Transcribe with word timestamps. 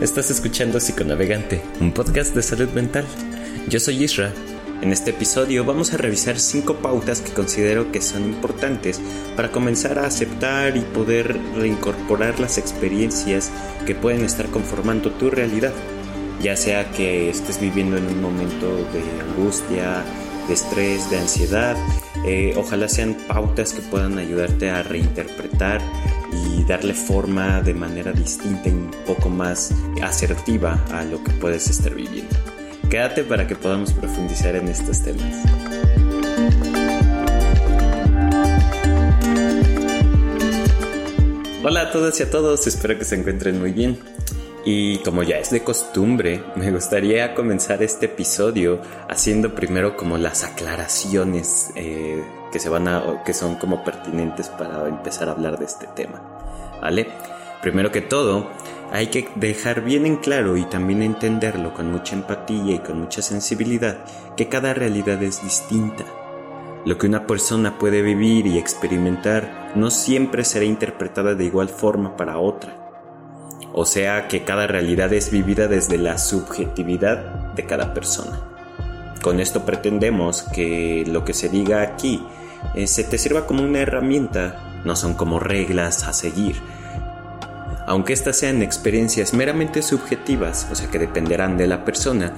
Estás 0.00 0.30
escuchando 0.30 0.78
Psiconavegante, 0.78 1.60
un 1.80 1.90
podcast 1.90 2.32
de 2.32 2.42
salud 2.42 2.68
mental. 2.70 3.04
Yo 3.68 3.80
soy 3.80 4.04
Isra. 4.04 4.32
En 4.82 4.92
este 4.92 5.10
episodio 5.10 5.64
vamos 5.64 5.92
a 5.92 5.96
revisar 5.96 6.38
5 6.38 6.76
pautas 6.76 7.20
que 7.20 7.32
considero 7.32 7.90
que 7.90 8.00
son 8.00 8.24
importantes 8.24 9.00
para 9.34 9.50
comenzar 9.50 9.98
a 9.98 10.06
aceptar 10.06 10.76
y 10.76 10.80
poder 10.80 11.36
reincorporar 11.56 12.38
las 12.38 12.56
experiencias 12.56 13.50
que 13.84 13.96
pueden 13.96 14.24
estar 14.24 14.46
conformando 14.46 15.10
tu 15.10 15.28
realidad. 15.28 15.72
Ya 16.40 16.56
sea 16.56 16.92
que 16.92 17.28
estés 17.28 17.60
viviendo 17.60 17.96
en 17.96 18.06
un 18.06 18.22
momento 18.22 18.76
de 18.76 19.02
angustia, 19.28 20.04
de 20.46 20.54
estrés, 20.54 21.10
de 21.10 21.18
ansiedad, 21.18 21.76
eh, 22.26 22.54
ojalá 22.56 22.88
sean 22.88 23.14
pautas 23.26 23.72
que 23.72 23.82
puedan 23.82 24.18
ayudarte 24.18 24.70
a 24.70 24.84
reinterpretar 24.84 25.80
y 26.34 26.64
darle 26.64 26.94
forma 26.94 27.60
de 27.60 27.74
manera 27.74 28.12
distinta 28.12 28.68
y 28.68 28.72
un 28.72 28.90
poco 29.06 29.28
más 29.28 29.72
asertiva 30.02 30.84
a 30.92 31.04
lo 31.04 31.22
que 31.22 31.32
puedes 31.32 31.68
estar 31.70 31.94
viviendo. 31.94 32.34
Quédate 32.90 33.24
para 33.24 33.46
que 33.46 33.56
podamos 33.56 33.92
profundizar 33.92 34.56
en 34.56 34.68
estos 34.68 35.02
temas. 35.02 35.44
Hola 41.66 41.80
a 41.80 41.90
todas 41.90 42.20
y 42.20 42.22
a 42.22 42.30
todos, 42.30 42.66
espero 42.66 42.98
que 42.98 43.04
se 43.06 43.14
encuentren 43.14 43.58
muy 43.58 43.72
bien. 43.72 43.98
Y 44.66 44.98
como 44.98 45.22
ya 45.22 45.38
es 45.38 45.50
de 45.50 45.62
costumbre, 45.62 46.42
me 46.56 46.70
gustaría 46.70 47.34
comenzar 47.34 47.82
este 47.82 48.06
episodio 48.06 48.80
haciendo 49.08 49.54
primero 49.54 49.96
como 49.96 50.16
las 50.16 50.44
aclaraciones 50.44 51.70
eh, 51.74 52.22
que 52.54 52.60
se 52.60 52.68
van 52.68 52.86
a, 52.86 53.24
que 53.24 53.34
son 53.34 53.56
como 53.56 53.82
pertinentes 53.82 54.48
para 54.48 54.88
empezar 54.88 55.28
a 55.28 55.32
hablar 55.32 55.58
de 55.58 55.64
este 55.64 55.88
tema. 55.88 56.22
¿Vale? 56.80 57.08
Primero 57.60 57.90
que 57.90 58.00
todo, 58.00 58.48
hay 58.92 59.08
que 59.08 59.28
dejar 59.34 59.82
bien 59.82 60.06
en 60.06 60.18
claro 60.18 60.56
y 60.56 60.64
también 60.64 61.02
entenderlo 61.02 61.74
con 61.74 61.90
mucha 61.90 62.14
empatía 62.14 62.76
y 62.76 62.78
con 62.78 63.00
mucha 63.00 63.22
sensibilidad 63.22 64.04
que 64.36 64.48
cada 64.48 64.72
realidad 64.72 65.20
es 65.24 65.42
distinta. 65.42 66.04
Lo 66.84 66.96
que 66.96 67.08
una 67.08 67.26
persona 67.26 67.76
puede 67.76 68.02
vivir 68.02 68.46
y 68.46 68.58
experimentar 68.58 69.72
no 69.74 69.90
siempre 69.90 70.44
será 70.44 70.64
interpretada 70.64 71.34
de 71.34 71.44
igual 71.46 71.68
forma 71.68 72.16
para 72.16 72.38
otra 72.38 72.84
o 73.76 73.84
sea 73.84 74.28
que 74.28 74.44
cada 74.44 74.68
realidad 74.68 75.12
es 75.12 75.32
vivida 75.32 75.66
desde 75.66 75.98
la 75.98 76.16
subjetividad 76.16 77.52
de 77.54 77.66
cada 77.66 77.92
persona. 77.92 78.40
Con 79.20 79.40
esto 79.40 79.64
pretendemos 79.64 80.42
que 80.42 81.04
lo 81.08 81.24
que 81.24 81.34
se 81.34 81.48
diga 81.48 81.82
aquí 81.82 82.24
eh, 82.74 82.86
se 82.86 83.04
te 83.04 83.18
sirva 83.18 83.46
como 83.46 83.62
una 83.62 83.80
herramienta, 83.80 84.80
no 84.84 84.96
son 84.96 85.14
como 85.14 85.40
reglas 85.40 86.04
a 86.04 86.12
seguir. 86.12 86.56
Aunque 87.86 88.14
estas 88.14 88.36
sean 88.36 88.62
experiencias 88.62 89.34
meramente 89.34 89.82
subjetivas, 89.82 90.66
o 90.72 90.74
sea 90.74 90.90
que 90.90 90.98
dependerán 90.98 91.58
de 91.58 91.66
la 91.66 91.84
persona, 91.84 92.32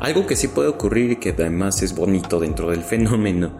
algo 0.00 0.26
que 0.26 0.36
sí 0.36 0.48
puede 0.48 0.68
ocurrir 0.68 1.12
y 1.12 1.16
que 1.16 1.30
además 1.30 1.82
es 1.82 1.94
bonito 1.94 2.40
dentro 2.40 2.70
del 2.70 2.82
fenómeno 2.82 3.52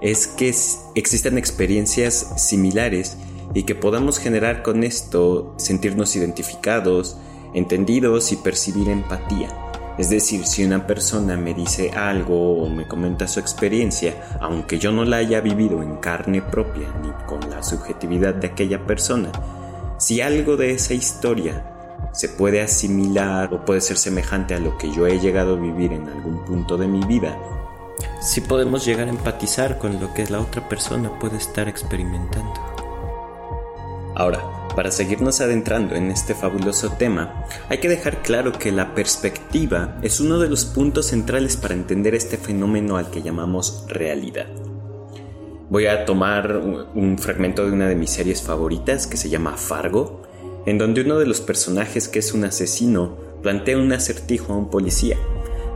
es 0.00 0.26
que 0.26 0.54
existen 0.94 1.38
experiencias 1.38 2.34
similares 2.36 3.16
y 3.54 3.64
que 3.64 3.74
podamos 3.74 4.18
generar 4.18 4.62
con 4.62 4.84
esto 4.84 5.54
sentirnos 5.56 6.16
identificados, 6.16 7.16
entendidos 7.54 8.32
y 8.32 8.36
percibir 8.36 8.88
empatía. 8.88 9.65
Es 9.98 10.10
decir, 10.10 10.46
si 10.46 10.62
una 10.64 10.86
persona 10.86 11.36
me 11.36 11.54
dice 11.54 11.90
algo 11.92 12.62
o 12.62 12.68
me 12.68 12.86
comenta 12.86 13.26
su 13.26 13.40
experiencia, 13.40 14.14
aunque 14.40 14.78
yo 14.78 14.92
no 14.92 15.04
la 15.04 15.16
haya 15.16 15.40
vivido 15.40 15.82
en 15.82 15.96
carne 15.96 16.42
propia 16.42 16.88
ni 17.02 17.10
con 17.26 17.48
la 17.48 17.62
subjetividad 17.62 18.34
de 18.34 18.48
aquella 18.48 18.86
persona, 18.86 19.32
si 19.98 20.20
algo 20.20 20.58
de 20.58 20.72
esa 20.72 20.92
historia 20.92 21.72
se 22.12 22.28
puede 22.28 22.60
asimilar 22.60 23.54
o 23.54 23.64
puede 23.64 23.80
ser 23.80 23.96
semejante 23.96 24.54
a 24.54 24.58
lo 24.58 24.76
que 24.76 24.92
yo 24.92 25.06
he 25.06 25.18
llegado 25.18 25.54
a 25.54 25.60
vivir 25.60 25.92
en 25.92 26.06
algún 26.08 26.44
punto 26.44 26.76
de 26.76 26.86
mi 26.86 27.00
vida, 27.06 27.38
si 28.20 28.42
podemos 28.42 28.84
llegar 28.84 29.06
a 29.06 29.10
empatizar 29.10 29.78
con 29.78 29.98
lo 29.98 30.12
que 30.12 30.26
la 30.26 30.40
otra 30.40 30.68
persona 30.68 31.18
puede 31.18 31.38
estar 31.38 31.68
experimentando. 31.68 32.60
Ahora, 34.14 34.55
para 34.76 34.92
seguirnos 34.92 35.40
adentrando 35.40 35.94
en 35.94 36.10
este 36.10 36.34
fabuloso 36.34 36.92
tema, 36.92 37.46
hay 37.70 37.78
que 37.78 37.88
dejar 37.88 38.22
claro 38.22 38.52
que 38.52 38.70
la 38.70 38.94
perspectiva 38.94 39.96
es 40.02 40.20
uno 40.20 40.38
de 40.38 40.50
los 40.50 40.66
puntos 40.66 41.06
centrales 41.06 41.56
para 41.56 41.72
entender 41.72 42.14
este 42.14 42.36
fenómeno 42.36 42.98
al 42.98 43.10
que 43.10 43.22
llamamos 43.22 43.86
realidad. 43.88 44.46
Voy 45.70 45.86
a 45.86 46.04
tomar 46.04 46.58
un 46.94 47.18
fragmento 47.18 47.64
de 47.64 47.72
una 47.72 47.88
de 47.88 47.96
mis 47.96 48.10
series 48.10 48.42
favoritas 48.42 49.06
que 49.06 49.16
se 49.16 49.30
llama 49.30 49.56
Fargo, 49.56 50.22
en 50.66 50.76
donde 50.76 51.00
uno 51.00 51.18
de 51.18 51.26
los 51.26 51.40
personajes 51.40 52.06
que 52.06 52.18
es 52.18 52.34
un 52.34 52.44
asesino 52.44 53.16
plantea 53.42 53.78
un 53.78 53.92
acertijo 53.92 54.52
a 54.52 54.56
un 54.58 54.68
policía, 54.68 55.16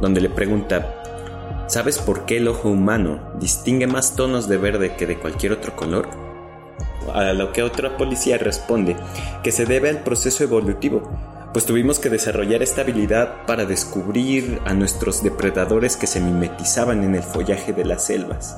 donde 0.02 0.20
le 0.20 0.28
pregunta, 0.28 1.66
¿sabes 1.68 1.98
por 1.98 2.26
qué 2.26 2.36
el 2.36 2.48
ojo 2.48 2.68
humano 2.68 3.32
distingue 3.40 3.86
más 3.86 4.14
tonos 4.14 4.46
de 4.46 4.58
verde 4.58 4.94
que 4.96 5.06
de 5.06 5.18
cualquier 5.18 5.52
otro 5.52 5.74
color? 5.74 6.19
A 7.14 7.32
lo 7.32 7.52
que 7.52 7.62
otra 7.62 7.96
policía 7.96 8.38
responde 8.38 8.96
que 9.42 9.52
se 9.52 9.66
debe 9.66 9.88
al 9.88 10.02
proceso 10.02 10.44
evolutivo, 10.44 11.02
pues 11.52 11.66
tuvimos 11.66 11.98
que 11.98 12.10
desarrollar 12.10 12.62
esta 12.62 12.82
habilidad 12.82 13.46
para 13.46 13.64
descubrir 13.64 14.60
a 14.64 14.74
nuestros 14.74 15.22
depredadores 15.22 15.96
que 15.96 16.06
se 16.06 16.20
mimetizaban 16.20 17.02
en 17.02 17.16
el 17.16 17.22
follaje 17.22 17.72
de 17.72 17.84
las 17.84 18.04
selvas. 18.04 18.56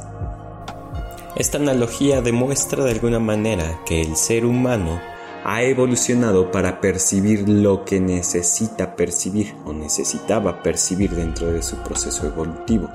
Esta 1.35 1.57
analogía 1.57 2.21
demuestra 2.21 2.85
de 2.85 2.91
alguna 2.91 3.19
manera 3.19 3.81
que 3.87 4.03
el 4.03 4.17
ser 4.17 4.45
humano 4.45 5.01
ha 5.45 5.63
evolucionado 5.63 6.51
para 6.51 6.81
percibir 6.81 7.49
lo 7.49 7.85
que 7.85 8.01
necesita 8.01 8.95
percibir 8.95 9.55
o 9.65 9.73
necesitaba 9.73 10.63
percibir 10.63 11.11
dentro 11.11 11.51
de 11.51 11.63
su 11.63 11.77
proceso 11.79 12.27
evolutivo. 12.27 12.91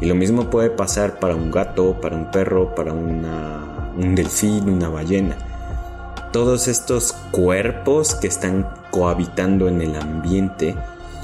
Y 0.00 0.06
lo 0.06 0.14
mismo 0.14 0.50
puede 0.50 0.70
pasar 0.70 1.18
para 1.20 1.36
un 1.36 1.50
gato, 1.50 1.98
para 2.00 2.16
un 2.16 2.30
perro, 2.30 2.74
para 2.74 2.92
una 2.92 3.65
un 3.96 4.14
delfín, 4.14 4.68
una 4.68 4.88
ballena. 4.88 5.36
Todos 6.32 6.68
estos 6.68 7.12
cuerpos 7.30 8.14
que 8.14 8.26
están 8.26 8.68
cohabitando 8.90 9.68
en 9.68 9.80
el 9.80 9.96
ambiente 9.96 10.76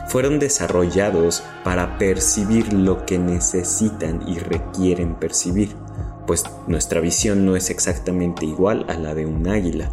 fueron 0.09 0.38
desarrollados 0.38 1.43
para 1.65 1.99
percibir 1.99 2.72
lo 2.72 3.05
que 3.06 3.19
necesitan 3.19 4.22
y 4.27 4.38
requieren 4.38 5.15
percibir, 5.15 5.75
pues 6.27 6.44
nuestra 6.66 7.00
visión 7.00 7.44
no 7.44 7.56
es 7.56 7.71
exactamente 7.71 8.47
igual 8.47 8.87
a 8.88 8.94
la 8.94 9.15
de 9.15 9.27
un 9.27 9.49
águila. 9.49 9.91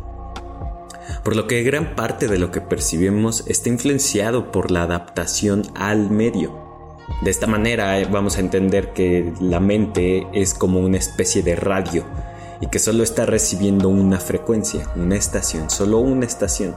Por 1.23 1.35
lo 1.35 1.47
que 1.47 1.63
gran 1.63 1.95
parte 1.95 2.27
de 2.27 2.39
lo 2.39 2.51
que 2.51 2.61
percibimos 2.61 3.43
está 3.47 3.69
influenciado 3.69 4.51
por 4.51 4.71
la 4.71 4.83
adaptación 4.83 5.63
al 5.75 6.09
medio. 6.09 6.67
De 7.23 7.31
esta 7.31 7.47
manera 7.47 7.99
eh, 7.99 8.07
vamos 8.09 8.37
a 8.37 8.41
entender 8.41 8.93
que 8.93 9.33
la 9.41 9.59
mente 9.59 10.27
es 10.31 10.53
como 10.53 10.79
una 10.79 10.97
especie 10.97 11.41
de 11.41 11.55
radio 11.55 12.05
y 12.61 12.67
que 12.67 12.79
solo 12.79 13.03
está 13.03 13.25
recibiendo 13.25 13.89
una 13.89 14.19
frecuencia, 14.19 14.87
una 14.95 15.15
estación, 15.15 15.69
solo 15.69 15.99
una 15.99 16.25
estación. 16.25 16.75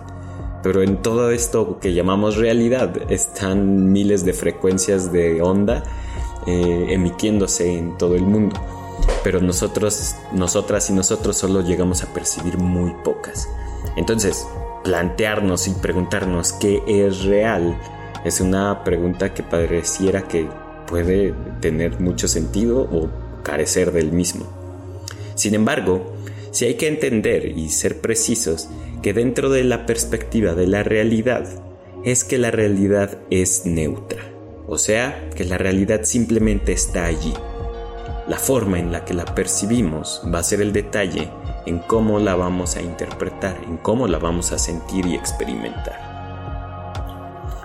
Pero 0.63 0.83
en 0.83 1.03
todo 1.03 1.31
esto 1.33 1.79
que 1.81 1.93
llamamos 1.93 2.37
realidad 2.37 3.11
están 3.11 3.93
miles 3.93 4.25
de 4.25 4.33
frecuencias 4.33 5.13
de 5.13 5.43
onda 5.43 5.83
eh, 6.47 6.87
emitiéndose 6.91 7.77
en 7.77 7.99
todo 7.99 8.15
el 8.15 8.23
mundo. 8.23 8.61
Pero 9.25 9.41
nosotros, 9.41 10.15
nosotras 10.33 10.89
y 10.91 10.93
nosotros 10.93 11.37
solo 11.37 11.63
llegamos 11.63 12.05
a 12.05 12.13
percibir 12.13 12.59
muy 12.59 12.95
pocas. 13.03 13.49
Entonces, 13.97 14.47
plantearnos 14.85 15.67
y 15.67 15.73
preguntarnos 15.73 16.53
qué 16.53 16.83
es 16.87 17.25
real 17.25 17.77
es 18.25 18.41
una 18.41 18.85
pregunta 18.85 19.35
que 19.35 19.43
pareciera 19.43 20.23
que 20.23 20.49
puede 20.87 21.35
tener 21.61 22.01
mucho 22.01 22.29
sentido 22.29 22.83
o 22.83 23.09
carecer 23.43 23.91
del 23.91 24.13
mismo. 24.13 24.62
Sin 25.43 25.57
embargo, 25.57 26.15
si 26.53 26.67
hay 26.67 26.75
que 26.75 26.87
entender 26.87 27.59
y 27.59 27.71
ser 27.71 28.01
precisos 28.01 28.69
que 29.03 29.13
dentro 29.13 29.51
de 29.51 29.65
la 29.65 29.87
perspectiva 29.87 30.55
de 30.55 30.69
la 30.69 30.85
realidad 30.85 31.49
es 32.05 32.23
que 32.23 32.39
la 32.39 32.53
realidad 32.53 33.19
es 33.29 33.67
neutra, 33.67 34.23
o 34.69 34.79
sea, 34.79 35.31
que 35.35 35.45
la 35.45 35.59
realidad 35.59 36.03
simplemente 36.05 36.71
está 36.71 37.07
allí. 37.07 37.35
La 38.29 38.39
forma 38.39 38.79
en 38.79 38.93
la 38.93 39.05
que 39.05 39.15
la 39.15 39.25
percibimos 39.25 40.23
va 40.33 40.39
a 40.39 40.45
ser 40.45 40.61
el 40.61 40.73
detalle 40.73 41.29
en 41.67 41.81
cómo 41.81 42.21
la 42.21 42.37
vamos 42.37 42.77
a 42.77 42.83
interpretar, 42.83 43.59
en 43.67 43.79
cómo 43.79 44.07
la 44.07 44.21
vamos 44.21 44.53
a 44.53 44.61
sentir 44.61 45.07
y 45.07 45.17
experimentar. 45.17 46.02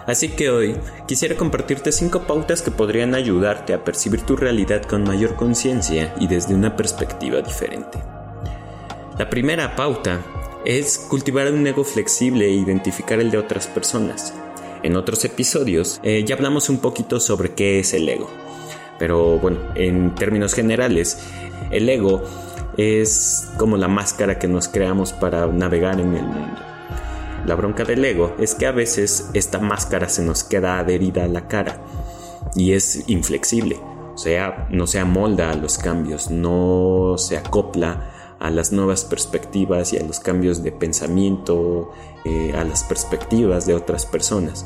Así 0.07 0.29
que 0.29 0.49
hoy 0.49 0.77
quisiera 1.05 1.35
compartirte 1.35 1.91
5 1.91 2.21
pautas 2.21 2.61
que 2.61 2.71
podrían 2.71 3.13
ayudarte 3.13 3.73
a 3.73 3.83
percibir 3.83 4.21
tu 4.21 4.37
realidad 4.37 4.83
con 4.83 5.03
mayor 5.03 5.35
conciencia 5.35 6.15
y 6.17 6.27
desde 6.27 6.55
una 6.55 6.77
perspectiva 6.77 7.41
diferente. 7.41 7.99
La 9.19 9.29
primera 9.29 9.75
pauta 9.75 10.21
es 10.63 10.97
cultivar 10.97 11.51
un 11.51 11.67
ego 11.67 11.83
flexible 11.83 12.45
e 12.45 12.51
identificar 12.51 13.19
el 13.19 13.31
de 13.31 13.37
otras 13.37 13.67
personas. 13.67 14.33
En 14.81 14.95
otros 14.95 15.25
episodios 15.25 15.99
eh, 16.03 16.23
ya 16.25 16.35
hablamos 16.35 16.69
un 16.69 16.77
poquito 16.77 17.19
sobre 17.19 17.53
qué 17.53 17.79
es 17.79 17.93
el 17.93 18.07
ego. 18.07 18.29
Pero 18.99 19.37
bueno, 19.39 19.59
en 19.75 20.15
términos 20.15 20.53
generales, 20.53 21.19
el 21.69 21.89
ego 21.89 22.23
es 22.77 23.49
como 23.57 23.75
la 23.75 23.89
máscara 23.89 24.39
que 24.39 24.47
nos 24.47 24.69
creamos 24.69 25.11
para 25.11 25.47
navegar 25.47 25.99
en 25.99 26.15
el 26.15 26.23
mundo. 26.23 26.76
La 27.47 27.55
bronca 27.55 27.85
del 27.85 28.03
ego 28.03 28.35
es 28.39 28.55
que 28.55 28.67
a 28.67 28.73
veces 28.73 29.29
esta 29.33 29.59
máscara 29.59 30.09
se 30.09 30.21
nos 30.21 30.43
queda 30.43 30.79
adherida 30.79 31.23
a 31.23 31.29
la 31.29 31.47
cara 31.47 31.81
y 32.55 32.73
es 32.73 33.07
inflexible, 33.07 33.79
o 34.13 34.17
sea, 34.17 34.67
no 34.69 34.85
se 34.85 34.99
amolda 34.99 35.51
a 35.51 35.55
los 35.55 35.77
cambios, 35.77 36.29
no 36.29 37.15
se 37.17 37.37
acopla 37.37 38.35
a 38.41 38.49
las 38.49 38.73
nuevas 38.73 39.05
perspectivas 39.05 39.93
y 39.93 39.97
a 39.97 40.03
los 40.03 40.19
cambios 40.19 40.61
de 40.61 40.73
pensamiento, 40.73 41.93
eh, 42.25 42.53
a 42.53 42.65
las 42.65 42.83
perspectivas 42.83 43.65
de 43.65 43.75
otras 43.75 44.05
personas. 44.05 44.65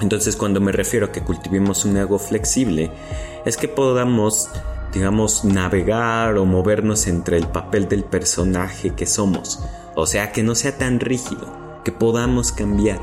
Entonces 0.00 0.34
cuando 0.34 0.62
me 0.62 0.72
refiero 0.72 1.06
a 1.06 1.12
que 1.12 1.20
cultivemos 1.20 1.84
un 1.84 1.98
ego 1.98 2.18
flexible, 2.18 2.90
es 3.44 3.58
que 3.58 3.68
podamos, 3.68 4.48
digamos, 4.94 5.44
navegar 5.44 6.38
o 6.38 6.46
movernos 6.46 7.06
entre 7.06 7.36
el 7.36 7.48
papel 7.48 7.86
del 7.86 8.04
personaje 8.04 8.94
que 8.94 9.04
somos. 9.04 9.62
O 9.94 10.06
sea, 10.06 10.32
que 10.32 10.42
no 10.42 10.54
sea 10.54 10.78
tan 10.78 11.00
rígido, 11.00 11.67
que 11.88 11.92
podamos 11.92 12.52
cambiar, 12.52 13.00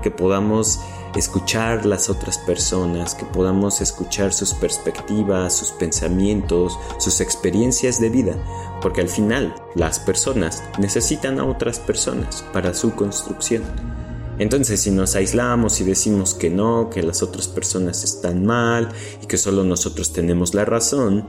que 0.00 0.10
podamos 0.10 0.80
escuchar 1.14 1.84
las 1.84 2.08
otras 2.08 2.38
personas, 2.38 3.14
que 3.14 3.26
podamos 3.26 3.82
escuchar 3.82 4.32
sus 4.32 4.54
perspectivas, 4.54 5.54
sus 5.54 5.72
pensamientos, 5.72 6.78
sus 6.98 7.20
experiencias 7.20 8.00
de 8.00 8.08
vida, 8.08 8.34
porque 8.80 9.02
al 9.02 9.10
final 9.10 9.54
las 9.74 9.98
personas 9.98 10.64
necesitan 10.78 11.38
a 11.38 11.44
otras 11.44 11.80
personas 11.80 12.42
para 12.54 12.72
su 12.72 12.94
construcción. 12.94 13.62
Entonces 14.38 14.80
si 14.80 14.90
nos 14.90 15.14
aislamos 15.14 15.78
y 15.82 15.84
decimos 15.84 16.32
que 16.32 16.48
no, 16.48 16.88
que 16.88 17.02
las 17.02 17.22
otras 17.22 17.46
personas 17.46 18.04
están 18.04 18.46
mal 18.46 18.88
y 19.22 19.26
que 19.26 19.36
solo 19.36 19.64
nosotros 19.64 20.14
tenemos 20.14 20.54
la 20.54 20.64
razón, 20.64 21.26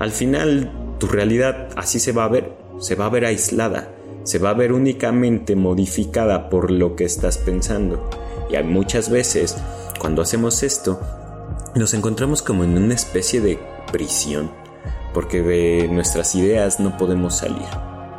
al 0.00 0.10
final 0.10 0.96
tu 0.98 1.06
realidad 1.06 1.68
así 1.76 2.00
se 2.00 2.10
va 2.10 2.24
a 2.24 2.28
ver, 2.28 2.58
se 2.80 2.96
va 2.96 3.06
a 3.06 3.10
ver 3.10 3.26
aislada, 3.26 3.94
se 4.24 4.38
va 4.38 4.50
a 4.50 4.54
ver 4.54 4.72
únicamente 4.72 5.56
modificada 5.56 6.48
por 6.48 6.70
lo 6.70 6.96
que 6.96 7.04
estás 7.04 7.38
pensando. 7.38 8.08
Y 8.50 8.62
muchas 8.62 9.10
veces, 9.10 9.56
cuando 9.98 10.22
hacemos 10.22 10.62
esto, 10.62 11.00
nos 11.74 11.94
encontramos 11.94 12.42
como 12.42 12.64
en 12.64 12.76
una 12.76 12.94
especie 12.94 13.40
de 13.40 13.58
prisión, 13.92 14.50
porque 15.14 15.42
de 15.42 15.88
nuestras 15.88 16.34
ideas 16.34 16.80
no 16.80 16.96
podemos 16.96 17.36
salir. 17.36 17.68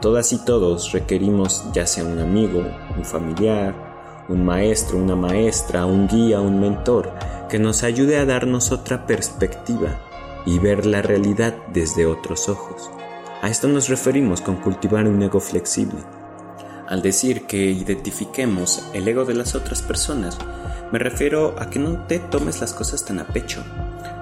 Todas 0.02 0.34
y 0.34 0.44
todos 0.44 0.94
requerimos 0.94 1.66
ya 1.74 1.86
sea 1.86 2.04
un 2.04 2.20
amigo, 2.20 2.64
un 2.98 3.06
familiar, 3.06 4.26
un 4.30 4.46
maestro, 4.46 4.98
una 4.98 5.16
maestra, 5.16 5.86
un 5.86 6.08
guía, 6.08 6.40
un 6.40 6.60
mentor, 6.60 7.12
que 7.50 7.60
nos 7.60 7.84
ayude 7.84 8.18
a 8.18 8.26
darnos 8.26 8.72
otra 8.72 9.06
perspectiva 9.06 10.00
y 10.46 10.58
ver 10.60 10.86
la 10.86 11.02
realidad 11.02 11.56
desde 11.74 12.06
otros 12.06 12.50
ojos. 12.50 12.90
A 13.42 13.50
esto 13.50 13.68
nos 13.68 13.90
referimos 13.90 14.40
con 14.40 14.58
cultivar 14.58 15.08
un 15.08 15.20
ego 15.24 15.40
flexible. 15.40 15.98
Al 16.88 17.02
decir 17.02 17.48
que 17.48 17.58
identifiquemos 17.58 18.88
el 18.94 19.08
ego 19.08 19.26
de 19.26 19.34
las 19.34 19.56
otras 19.56 19.82
personas, 19.82 20.38
me 20.92 21.00
refiero 21.00 21.56
a 21.58 21.68
que 21.68 21.80
no 21.80 22.06
te 22.06 22.20
tomes 22.20 22.62
las 22.62 22.72
cosas 22.72 23.04
tan 23.04 23.18
a 23.18 23.26
pecho, 23.26 23.64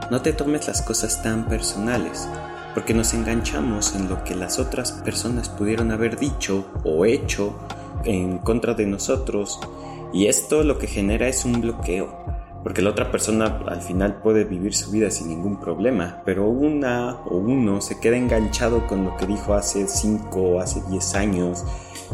no 0.09 0.21
te 0.21 0.31
tomes 0.31 0.67
las 0.67 0.81
cosas 0.81 1.21
tan 1.21 1.49
personales, 1.49 2.29
porque 2.73 2.93
nos 2.93 3.13
enganchamos 3.13 3.93
en 3.93 4.07
lo 4.07 4.23
que 4.23 4.35
las 4.35 4.57
otras 4.57 4.93
personas 4.93 5.49
pudieron 5.49 5.91
haber 5.91 6.17
dicho 6.17 6.71
o 6.85 7.03
hecho 7.03 7.59
en 8.05 8.37
contra 8.37 8.73
de 8.73 8.85
nosotros, 8.85 9.59
y 10.13 10.27
esto 10.27 10.63
lo 10.63 10.79
que 10.79 10.87
genera 10.87 11.27
es 11.27 11.43
un 11.43 11.59
bloqueo, 11.59 12.38
porque 12.63 12.81
la 12.81 12.89
otra 12.89 13.11
persona 13.11 13.61
al 13.67 13.81
final 13.81 14.21
puede 14.21 14.43
vivir 14.43 14.75
su 14.75 14.91
vida 14.91 15.09
sin 15.11 15.29
ningún 15.29 15.59
problema, 15.59 16.21
pero 16.25 16.47
una 16.47 17.17
o 17.25 17.37
uno 17.37 17.81
se 17.81 17.99
queda 17.99 18.17
enganchado 18.17 18.87
con 18.87 19.05
lo 19.05 19.15
que 19.17 19.27
dijo 19.27 19.53
hace 19.53 19.87
5 19.87 20.39
o 20.39 20.59
hace 20.59 20.81
10 20.89 21.15
años 21.15 21.63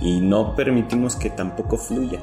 y 0.01 0.21
no 0.21 0.55
permitimos 0.55 1.15
que 1.15 1.29
tampoco 1.29 1.77
fluya. 1.77 2.19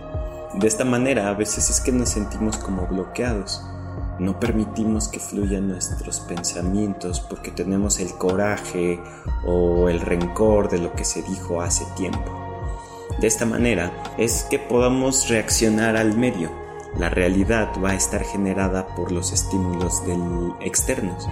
De 0.54 0.68
esta 0.68 0.84
manera 0.84 1.28
a 1.28 1.34
veces 1.34 1.70
es 1.70 1.80
que 1.80 1.92
nos 1.92 2.10
sentimos 2.10 2.58
como 2.58 2.86
bloqueados. 2.86 3.64
No 4.18 4.38
permitimos 4.38 5.08
que 5.08 5.18
fluyan 5.18 5.68
nuestros 5.68 6.20
pensamientos 6.20 7.20
porque 7.20 7.50
tenemos 7.50 7.98
el 7.98 8.12
coraje 8.12 9.00
o 9.46 9.88
el 9.88 10.00
rencor 10.00 10.68
de 10.68 10.78
lo 10.78 10.92
que 10.92 11.04
se 11.04 11.22
dijo 11.22 11.62
hace 11.62 11.86
tiempo. 11.96 12.30
De 13.20 13.26
esta 13.26 13.46
manera 13.46 13.92
es 14.18 14.46
que 14.50 14.58
podamos 14.58 15.28
reaccionar 15.28 15.96
al 15.96 16.16
medio. 16.16 16.61
La 16.98 17.08
realidad 17.08 17.72
va 17.82 17.90
a 17.90 17.94
estar 17.94 18.22
generada 18.22 18.94
por 18.94 19.12
los 19.12 19.32
estímulos 19.32 20.04
del 20.06 20.20
externos. 20.60 21.26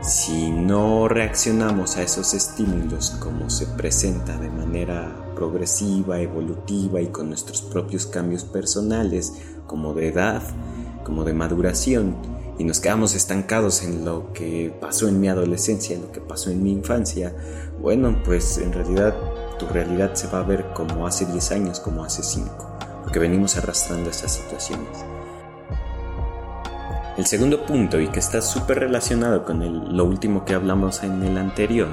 Si 0.00 0.50
no 0.50 1.08
reaccionamos 1.08 1.96
a 1.96 2.02
esos 2.02 2.32
estímulos 2.32 3.10
como 3.20 3.50
se 3.50 3.66
presenta 3.66 4.38
de 4.38 4.48
manera 4.48 5.32
progresiva, 5.34 6.20
evolutiva 6.20 7.00
y 7.00 7.08
con 7.08 7.28
nuestros 7.28 7.60
propios 7.60 8.06
cambios 8.06 8.44
personales, 8.44 9.34
como 9.66 9.94
de 9.94 10.08
edad, 10.08 10.42
como 11.04 11.24
de 11.24 11.34
maduración, 11.34 12.16
y 12.58 12.64
nos 12.64 12.80
quedamos 12.80 13.14
estancados 13.14 13.82
en 13.82 14.04
lo 14.04 14.32
que 14.32 14.74
pasó 14.80 15.08
en 15.08 15.20
mi 15.20 15.28
adolescencia, 15.28 15.94
en 15.94 16.02
lo 16.02 16.12
que 16.12 16.20
pasó 16.20 16.50
en 16.50 16.62
mi 16.62 16.72
infancia, 16.72 17.36
bueno, 17.80 18.22
pues 18.24 18.58
en 18.58 18.72
realidad 18.72 19.14
tu 19.58 19.66
realidad 19.66 20.14
se 20.14 20.28
va 20.28 20.40
a 20.40 20.44
ver 20.44 20.72
como 20.74 21.06
hace 21.06 21.26
10 21.26 21.52
años, 21.52 21.80
como 21.80 22.04
hace 22.04 22.22
5, 22.22 22.78
porque 23.06 23.20
venimos 23.20 23.56
arrastrando 23.56 24.10
esas 24.10 24.34
situaciones. 24.34 25.04
El 27.16 27.24
segundo 27.24 27.64
punto, 27.64 28.00
y 28.00 28.08
que 28.08 28.18
está 28.18 28.42
súper 28.42 28.80
relacionado 28.80 29.44
con 29.44 29.96
lo 29.96 30.04
último 30.04 30.44
que 30.44 30.54
hablamos 30.54 31.04
en 31.04 31.22
el 31.22 31.38
anterior, 31.38 31.86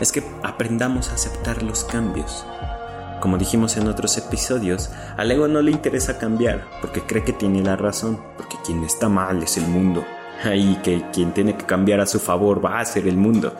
es 0.00 0.12
que 0.12 0.22
aprendamos 0.44 1.10
a 1.10 1.14
aceptar 1.14 1.64
los 1.64 1.82
cambios. 1.82 2.46
Como 3.20 3.38
dijimos 3.38 3.76
en 3.76 3.88
otros 3.88 4.16
episodios, 4.18 4.90
al 5.16 5.32
ego 5.32 5.48
no 5.48 5.62
le 5.62 5.72
interesa 5.72 6.16
cambiar 6.16 6.64
porque 6.80 7.02
cree 7.02 7.24
que 7.24 7.32
tiene 7.32 7.60
la 7.60 7.74
razón, 7.74 8.22
porque 8.36 8.56
quien 8.64 8.84
está 8.84 9.08
mal 9.08 9.42
es 9.42 9.56
el 9.56 9.66
mundo. 9.66 10.04
Y 10.54 10.76
que 10.76 11.04
quien 11.12 11.34
tiene 11.34 11.56
que 11.56 11.66
cambiar 11.66 11.98
a 11.98 12.06
su 12.06 12.20
favor 12.20 12.64
va 12.64 12.78
a 12.78 12.84
ser 12.84 13.08
el 13.08 13.16
mundo. 13.16 13.52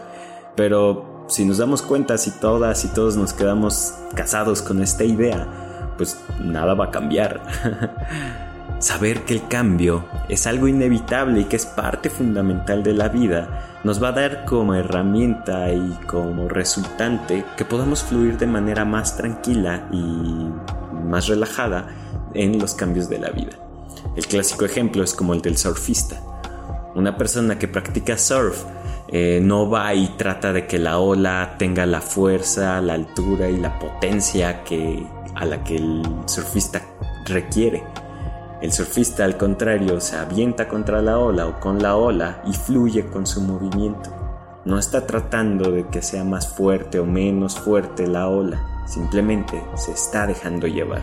Pero 0.55 1.27
si 1.29 1.45
nos 1.45 1.59
damos 1.59 1.83
cuenta, 1.83 2.17
si 2.17 2.31
todas 2.31 2.85
y 2.85 2.89
todos 2.89 3.17
nos 3.17 3.33
quedamos 3.33 3.95
casados 4.15 4.63
con 4.63 4.83
esta 4.83 5.05
idea, 5.05 5.62
pues 6.03 6.21
nada 6.41 6.75
va 6.75 6.87
a 6.87 6.91
cambiar. 6.91 7.41
Saber 8.81 9.23
que 9.23 9.35
el 9.35 9.47
cambio 9.47 10.05
es 10.29 10.49
algo 10.49 10.67
inevitable 10.67 11.43
y 11.43 11.45
que 11.45 11.55
es 11.55 11.67
parte 11.67 12.11
fundamental 12.11 12.83
de 12.83 12.93
la 12.93 13.09
vida 13.09 13.69
nos 13.85 14.03
va 14.03 14.09
a 14.09 14.13
dar 14.13 14.45
como 14.45 14.75
herramienta 14.75 15.73
y 15.73 15.99
como 16.09 16.49
resultante 16.49 17.45
que 17.57 17.65
podamos 17.65 18.03
fluir 18.03 18.39
de 18.39 18.47
manera 18.47 18.85
más 18.85 19.17
tranquila 19.17 19.89
y 19.93 20.51
más 21.05 21.29
relajada 21.29 21.89
en 22.35 22.59
los 22.59 22.75
cambios 22.75 23.09
de 23.09 23.19
la 23.19 23.31
vida. 23.31 23.53
El 24.17 24.27
clásico 24.27 24.65
ejemplo 24.65 25.05
es 25.05 25.15
como 25.15 25.35
el 25.35 25.43
del 25.43 25.57
surfista. 25.57 26.21
Una 26.97 27.17
persona 27.17 27.59
que 27.59 27.69
practica 27.69 28.19
surf 28.19 28.65
eh, 29.09 29.41
no 29.43 29.69
va 29.69 29.95
y 29.95 30.09
trata 30.17 30.53
de 30.53 30.67
que 30.67 30.79
la 30.79 30.99
ola 30.99 31.57
tenga 31.59 31.85
la 31.87 32.01
fuerza, 32.01 32.81
la 32.81 32.95
altura 32.95 33.51
y 33.51 33.59
la 33.59 33.79
potencia 33.79 34.65
que, 34.65 35.07
a 35.43 35.45
la 35.45 35.63
que 35.63 35.77
el 35.77 36.03
surfista 36.27 36.83
requiere 37.27 37.85
el 38.63 38.73
surfista 38.73 39.25
al 39.25 39.37
contrario 39.37 40.01
se 40.01 40.17
avienta 40.17 40.69
contra 40.69 41.03
la 41.03 41.19
ola 41.19 41.49
o 41.49 41.59
con 41.59 41.83
la 41.83 41.97
ola 41.97 42.41
y 42.47 42.53
fluye 42.53 43.05
con 43.07 43.27
su 43.27 43.41
movimiento. 43.41 44.11
No 44.65 44.79
está 44.79 45.05
tratando 45.05 45.73
de 45.73 45.89
que 45.89 46.01
sea 46.01 46.23
más 46.23 46.47
fuerte 46.47 47.01
o 47.01 47.05
menos 47.05 47.59
fuerte 47.59 48.07
la 48.07 48.29
ola, 48.29 48.85
simplemente 48.87 49.61
se 49.75 49.91
está 49.91 50.29
dejando 50.29 50.69
llevar. 50.69 51.03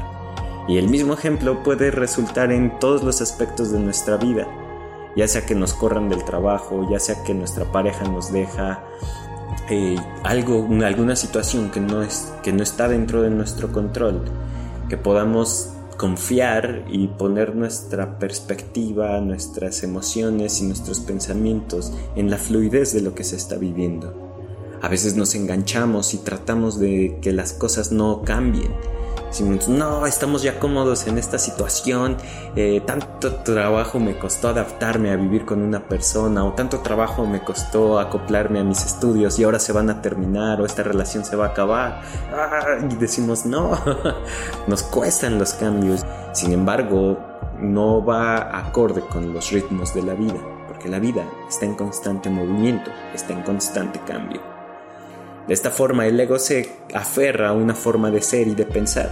Y 0.70 0.78
el 0.78 0.88
mismo 0.88 1.14
ejemplo 1.14 1.62
puede 1.62 1.92
resultar 1.92 2.54
en 2.54 2.80
todos 2.80 3.04
los 3.04 3.20
aspectos 3.20 3.74
de 3.74 3.80
nuestra 3.80 4.16
vida, 4.16 4.48
ya 5.18 5.28
sea 5.28 5.46
que 5.46 5.54
nos 5.54 5.74
corran 5.74 6.08
del 6.08 6.24
trabajo, 6.24 6.88
ya 6.90 7.00
sea 7.00 7.22
que 7.26 7.34
nuestra 7.34 7.66
pareja 7.66 8.06
nos 8.06 8.32
deja 8.32 8.86
eh, 9.70 9.96
algo, 10.24 10.68
alguna 10.84 11.16
situación 11.16 11.70
que 11.72 11.80
no, 11.80 12.02
es, 12.02 12.34
que 12.44 12.52
no 12.54 12.64
está 12.64 12.88
dentro 12.88 13.22
de 13.22 13.30
nuestro 13.30 13.72
control, 13.72 14.24
que 14.90 14.98
podamos 14.98 15.70
confiar 15.98 16.86
y 16.90 17.08
poner 17.08 17.56
nuestra 17.56 18.20
perspectiva, 18.20 19.20
nuestras 19.20 19.84
emociones 19.84 20.62
y 20.62 20.66
nuestros 20.66 21.02
pensamientos 21.02 21.92
en 22.16 22.30
la 22.30 22.38
fluidez 22.38 22.94
de 22.94 23.02
lo 23.02 23.14
que 23.14 23.24
se 23.24 23.36
está 23.36 23.58
viviendo. 23.58 24.30
A 24.82 24.88
veces 24.88 25.16
nos 25.16 25.36
enganchamos 25.36 26.14
y 26.14 26.20
tratamos 26.20 26.80
de 26.80 27.20
que 27.22 27.34
las 27.34 27.54
cosas 27.54 27.92
no 27.92 28.22
cambien 28.22 28.72
Decimos, 29.30 29.70
no, 29.70 30.08
estamos 30.08 30.42
ya 30.42 30.58
cómodos 30.58 31.06
en 31.06 31.20
esta 31.20 31.38
situación, 31.38 32.18
eh, 32.56 32.82
tanto 32.84 33.36
trabajo 33.36 34.00
me 34.00 34.18
costó 34.18 34.48
adaptarme 34.48 35.12
a 35.12 35.18
vivir 35.18 35.46
con 35.46 35.62
una 35.62 35.88
persona, 35.88 36.44
o 36.44 36.54
tanto 36.54 36.80
trabajo 36.80 37.28
me 37.28 37.44
costó 37.44 38.00
acoplarme 38.00 38.60
a 38.60 38.64
mis 38.64 38.84
estudios 38.84 39.38
y 39.38 39.44
ahora 39.44 39.60
se 39.60 39.72
van 39.72 39.92
a 39.92 40.02
terminar, 40.02 40.60
o 40.60 40.66
esta 40.66 40.82
relación 40.82 41.24
se 41.24 41.36
va 41.36 41.46
a 41.46 41.50
acabar. 41.50 42.02
Y 42.90 42.96
decimos, 42.96 43.46
no, 43.46 43.78
nos 44.68 44.82
cuestan 44.82 45.38
los 45.38 45.54
cambios. 45.54 46.04
Sin 46.34 46.52
embargo, 46.52 47.20
no 47.60 48.04
va 48.04 48.58
acorde 48.58 49.02
con 49.02 49.32
los 49.32 49.52
ritmos 49.52 49.94
de 49.94 50.02
la 50.02 50.16
vida, 50.16 50.40
porque 50.68 50.90
la 50.90 50.98
vida 50.98 51.24
está 51.48 51.68
en 51.68 51.76
constante 51.76 52.32
movimiento, 52.32 52.90
está 53.14 53.34
en 53.34 53.44
constante 53.44 54.00
cambio. 54.08 54.59
De 55.50 55.56
esta 55.56 55.72
forma 55.72 56.06
el 56.06 56.20
ego 56.20 56.38
se 56.38 56.70
aferra 56.94 57.50
a 57.50 57.54
una 57.54 57.74
forma 57.74 58.12
de 58.12 58.22
ser 58.22 58.48
y 58.48 58.54
de 58.54 58.66
pensar. 58.66 59.10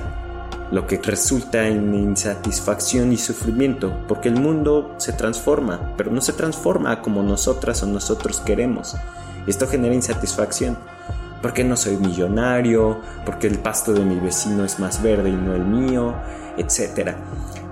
lo 0.69 0.85
que 0.85 0.97
resulta 0.97 1.65
en 1.67 1.95
insatisfacción 1.95 3.11
y 3.13 3.17
sufrimiento, 3.17 4.03
porque 4.07 4.27
el 4.27 4.35
mundo 4.39 4.93
se 4.97 5.13
transforma, 5.13 5.95
pero 5.97 6.11
no 6.11 6.19
se 6.21 6.33
transforma 6.33 7.01
como 7.01 7.23
nosotras 7.23 7.81
o 7.81 7.87
nosotros 7.87 8.41
queremos. 8.41 8.95
Esto 9.47 9.65
genera 9.67 9.95
insatisfacción. 9.95 10.77
porque 11.41 11.63
no 11.63 11.75
soy 11.75 11.97
millonario? 11.97 12.99
porque 13.25 13.47
el 13.47 13.57
pasto 13.57 13.93
de 13.93 14.05
mi 14.05 14.19
vecino 14.19 14.63
es 14.63 14.77
más 14.77 15.01
verde 15.01 15.29
y 15.29 15.35
no 15.35 15.55
el 15.55 15.65
mío? 15.65 16.13
Etcétera. 16.55 17.17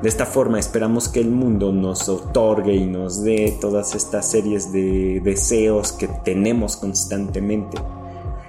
De 0.02 0.10
esta 0.10 0.26
forma 0.26 0.58
esperamos 0.58 1.08
que 1.08 1.20
el 1.20 1.30
mundo 1.30 1.72
nos 1.72 2.10
otorgue 2.10 2.74
y 2.74 2.88
nos 2.88 3.24
dé 3.24 3.60
todas 3.62 3.94
estas 3.94 4.28
series 4.32 4.72
de 4.72 5.22
deseos 5.24 5.92
que 5.92 6.08
tenemos 6.08 6.78
constantemente. 6.78 7.78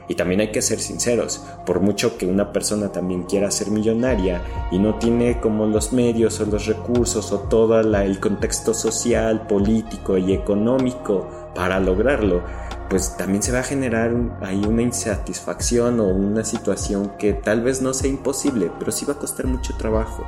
Y 0.08 0.14
también 0.14 0.40
hay 0.40 0.52
que 0.52 0.62
ser 0.62 0.78
sinceros, 0.78 1.42
por 1.64 1.80
mucho 1.80 2.16
que 2.16 2.26
una 2.26 2.52
persona 2.52 2.92
también 2.92 3.24
quiera 3.24 3.50
ser 3.50 3.70
millonaria 3.70 4.40
y 4.70 4.78
no 4.78 4.94
tiene 4.96 5.40
como 5.40 5.66
los 5.66 5.92
medios 5.92 6.38
o 6.40 6.46
los 6.46 6.66
recursos 6.66 7.32
o 7.32 7.40
todo 7.40 7.80
el 7.80 8.20
contexto 8.20 8.72
social, 8.72 9.46
político 9.46 10.16
y 10.16 10.32
económico 10.32 11.28
para 11.54 11.80
lograrlo, 11.80 12.42
pues 12.88 13.16
también 13.16 13.42
se 13.42 13.52
va 13.52 13.60
a 13.60 13.64
generar 13.64 14.12
ahí 14.42 14.62
una 14.64 14.82
insatisfacción 14.82 15.98
o 15.98 16.04
una 16.04 16.44
situación 16.44 17.12
que 17.18 17.32
tal 17.32 17.62
vez 17.62 17.82
no 17.82 17.92
sea 17.92 18.08
imposible, 18.08 18.70
pero 18.78 18.92
sí 18.92 19.04
va 19.04 19.14
a 19.14 19.18
costar 19.18 19.46
mucho 19.46 19.76
trabajo. 19.76 20.24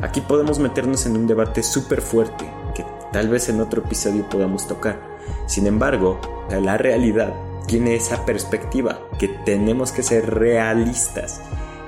Aquí 0.00 0.20
podemos 0.20 0.58
meternos 0.58 1.06
en 1.06 1.16
un 1.16 1.26
debate 1.26 1.62
súper 1.62 2.00
fuerte 2.00 2.44
que 2.74 2.84
tal 3.12 3.28
vez 3.28 3.48
en 3.48 3.60
otro 3.60 3.82
episodio 3.82 4.28
podamos 4.28 4.68
tocar. 4.68 5.00
Sin 5.46 5.66
embargo, 5.66 6.20
la 6.50 6.76
realidad 6.76 7.32
tiene 7.66 7.94
esa 7.94 8.24
perspectiva, 8.24 9.00
que 9.18 9.28
tenemos 9.28 9.92
que 9.92 10.02
ser 10.02 10.34
realistas, 10.34 11.40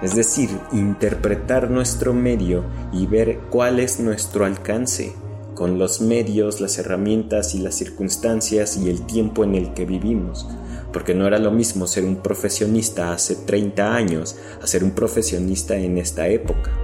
es 0.03 0.15
decir, 0.15 0.51
interpretar 0.73 1.71
nuestro 1.71 2.13
medio 2.13 2.65
y 2.93 3.07
ver 3.07 3.39
cuál 3.51 3.81
es 3.81 4.01
nuestro 4.01 4.45
alcance 4.45 5.15
con 5.55 5.79
los 5.79 6.01
medios, 6.01 6.61
las 6.61 6.79
herramientas 6.79 7.55
y 7.55 7.61
las 7.61 7.77
circunstancias 7.77 8.77
y 8.77 8.91
el 8.91 9.07
tiempo 9.07 9.45
en 9.45 9.55
el 9.55 9.73
que 9.73 9.87
vivimos, 9.87 10.47
porque 10.93 11.15
no 11.15 11.27
era 11.27 11.39
lo 11.39 11.51
mismo 11.51 11.87
ser 11.87 12.05
un 12.05 12.17
profesionista 12.17 13.13
hace 13.13 13.37
30 13.37 13.95
años 13.95 14.37
a 14.63 14.67
ser 14.67 14.85
un 14.85 14.91
profesionista 14.91 15.77
en 15.77 15.99
esta 15.99 16.29
época. 16.29 16.84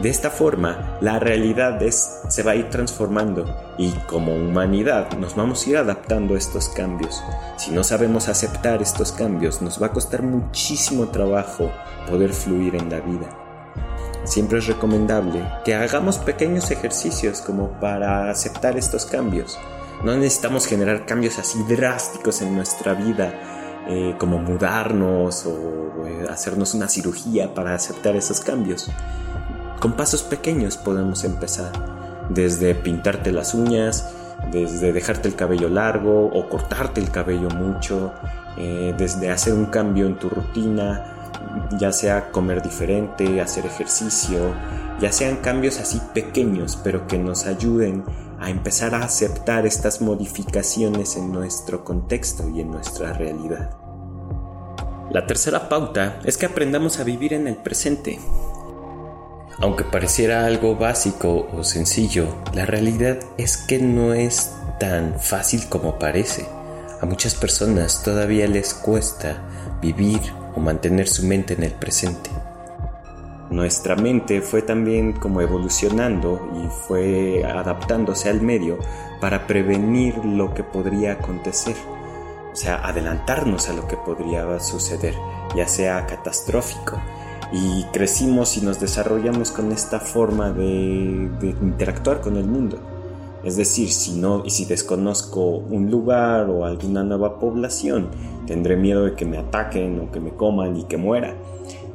De 0.00 0.08
esta 0.08 0.30
forma, 0.30 0.96
la 1.02 1.18
realidad 1.18 1.78
se 1.90 2.42
va 2.42 2.52
a 2.52 2.56
ir 2.56 2.70
transformando 2.70 3.44
y 3.76 3.90
como 4.08 4.34
humanidad 4.34 5.12
nos 5.18 5.36
vamos 5.36 5.66
a 5.66 5.70
ir 5.70 5.76
adaptando 5.76 6.34
a 6.34 6.38
estos 6.38 6.70
cambios. 6.70 7.22
Si 7.58 7.70
no 7.70 7.84
sabemos 7.84 8.28
aceptar 8.28 8.80
estos 8.80 9.12
cambios, 9.12 9.60
nos 9.60 9.80
va 9.80 9.88
a 9.88 9.92
costar 9.92 10.22
muchísimo 10.22 11.08
trabajo 11.08 11.70
poder 12.08 12.32
fluir 12.32 12.76
en 12.76 12.88
la 12.88 13.00
vida. 13.00 13.28
Siempre 14.24 14.60
es 14.60 14.68
recomendable 14.68 15.44
que 15.66 15.74
hagamos 15.74 16.16
pequeños 16.16 16.70
ejercicios 16.70 17.42
como 17.42 17.78
para 17.78 18.30
aceptar 18.30 18.78
estos 18.78 19.04
cambios. 19.04 19.58
No 20.02 20.16
necesitamos 20.16 20.66
generar 20.66 21.04
cambios 21.04 21.38
así 21.38 21.62
drásticos 21.64 22.40
en 22.40 22.56
nuestra 22.56 22.94
vida, 22.94 23.34
eh, 23.86 24.14
como 24.18 24.38
mudarnos 24.38 25.44
o 25.44 26.06
eh, 26.06 26.26
hacernos 26.30 26.72
una 26.72 26.88
cirugía 26.88 27.52
para 27.52 27.74
aceptar 27.74 28.16
esos 28.16 28.40
cambios. 28.40 28.90
Con 29.80 29.94
pasos 29.94 30.22
pequeños 30.22 30.76
podemos 30.76 31.24
empezar, 31.24 31.72
desde 32.28 32.74
pintarte 32.74 33.32
las 33.32 33.54
uñas, 33.54 34.12
desde 34.52 34.92
dejarte 34.92 35.26
el 35.26 35.36
cabello 35.36 35.70
largo 35.70 36.26
o 36.26 36.50
cortarte 36.50 37.00
el 37.00 37.10
cabello 37.10 37.48
mucho, 37.48 38.12
eh, 38.58 38.94
desde 38.98 39.30
hacer 39.30 39.54
un 39.54 39.66
cambio 39.66 40.06
en 40.06 40.18
tu 40.18 40.28
rutina, 40.28 41.30
ya 41.78 41.92
sea 41.92 42.30
comer 42.30 42.60
diferente, 42.60 43.40
hacer 43.40 43.64
ejercicio, 43.64 44.52
ya 45.00 45.12
sean 45.12 45.36
cambios 45.36 45.80
así 45.80 45.98
pequeños, 46.12 46.78
pero 46.84 47.06
que 47.06 47.18
nos 47.18 47.46
ayuden 47.46 48.04
a 48.38 48.50
empezar 48.50 48.94
a 48.94 49.02
aceptar 49.04 49.64
estas 49.64 50.02
modificaciones 50.02 51.16
en 51.16 51.32
nuestro 51.32 51.84
contexto 51.84 52.50
y 52.50 52.60
en 52.60 52.70
nuestra 52.70 53.14
realidad. 53.14 53.70
La 55.10 55.26
tercera 55.26 55.70
pauta 55.70 56.20
es 56.24 56.36
que 56.36 56.44
aprendamos 56.44 57.00
a 57.00 57.04
vivir 57.04 57.32
en 57.32 57.48
el 57.48 57.56
presente, 57.56 58.18
aunque 59.60 59.84
pareciera 59.84 60.46
algo 60.46 60.74
básico 60.74 61.48
o 61.52 61.62
sencillo, 61.64 62.34
la 62.54 62.64
realidad 62.64 63.18
es 63.36 63.58
que 63.58 63.78
no 63.78 64.14
es 64.14 64.54
tan 64.78 65.20
fácil 65.20 65.68
como 65.68 65.98
parece. 65.98 66.46
A 67.00 67.06
muchas 67.06 67.34
personas 67.34 68.02
todavía 68.02 68.46
les 68.46 68.72
cuesta 68.72 69.42
vivir 69.82 70.20
o 70.56 70.60
mantener 70.60 71.08
su 71.08 71.26
mente 71.26 71.54
en 71.54 71.64
el 71.64 71.72
presente. 71.72 72.30
Nuestra 73.50 73.96
mente 73.96 74.40
fue 74.40 74.62
también 74.62 75.12
como 75.12 75.40
evolucionando 75.40 76.48
y 76.54 76.68
fue 76.86 77.44
adaptándose 77.44 78.30
al 78.30 78.40
medio 78.40 78.78
para 79.20 79.46
prevenir 79.46 80.24
lo 80.24 80.54
que 80.54 80.62
podría 80.62 81.12
acontecer, 81.12 81.76
o 82.52 82.56
sea, 82.56 82.76
adelantarnos 82.86 83.68
a 83.68 83.74
lo 83.74 83.86
que 83.88 83.96
podría 83.96 84.58
suceder, 84.60 85.14
ya 85.54 85.66
sea 85.66 86.06
catastrófico 86.06 86.98
y 87.52 87.84
crecimos 87.92 88.56
y 88.56 88.60
nos 88.60 88.78
desarrollamos 88.78 89.50
con 89.50 89.72
esta 89.72 89.98
forma 89.98 90.52
de, 90.52 91.30
interactuar 91.62 92.20
con 92.20 92.36
el 92.36 92.46
mundo. 92.46 92.78
Es 93.42 93.56
decir, 93.56 93.90
si 93.90 94.12
no 94.12 94.42
y 94.44 94.50
si 94.50 94.66
desconozco 94.66 95.40
un 95.40 95.90
lugar 95.90 96.48
o 96.50 96.64
alguna 96.64 97.02
nueva 97.02 97.40
población, 97.40 98.08
tendré 98.46 98.76
miedo 98.76 99.04
de 99.04 99.14
que 99.14 99.24
me 99.24 99.38
ataquen 99.38 99.98
o 100.00 100.12
que 100.12 100.20
me 100.20 100.30
coman 100.30 100.76
y 100.76 100.84
que 100.84 100.98
muera. 100.98 101.34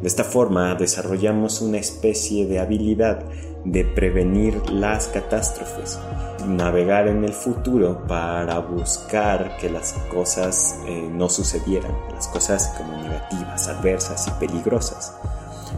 De 0.01 0.07
esta 0.07 0.24
forma 0.24 0.75
desarrollamos 0.75 1.62
una 1.62 1.77
especie 1.77 2.47
de 2.47 2.59
habilidad 2.59 3.24
de 3.63 3.83
prevenir 3.83 4.69
las 4.69 5.07
catástrofes, 5.07 6.00
navegar 6.47 7.07
en 7.07 7.24
el 7.24 7.33
futuro 7.33 8.05
para 8.07 8.59
buscar 8.59 9.57
que 9.57 9.69
las 9.69 9.93
cosas 10.12 10.79
eh, 10.88 11.09
no 11.12 11.29
sucedieran, 11.29 11.91
las 12.13 12.27
cosas 12.27 12.74
como 12.77 12.95
negativas, 13.01 13.67
adversas 13.67 14.27
y 14.27 14.31
peligrosas. 14.31 15.15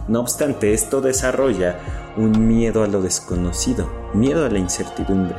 No 0.08 0.20
obstante, 0.20 0.72
esto 0.72 1.02
desarrolla 1.02 1.78
un 2.16 2.48
miedo 2.48 2.82
a 2.82 2.86
lo 2.86 3.02
desconocido, 3.02 3.90
miedo 4.14 4.46
a 4.46 4.48
la 4.48 4.58
incertidumbre. 4.58 5.36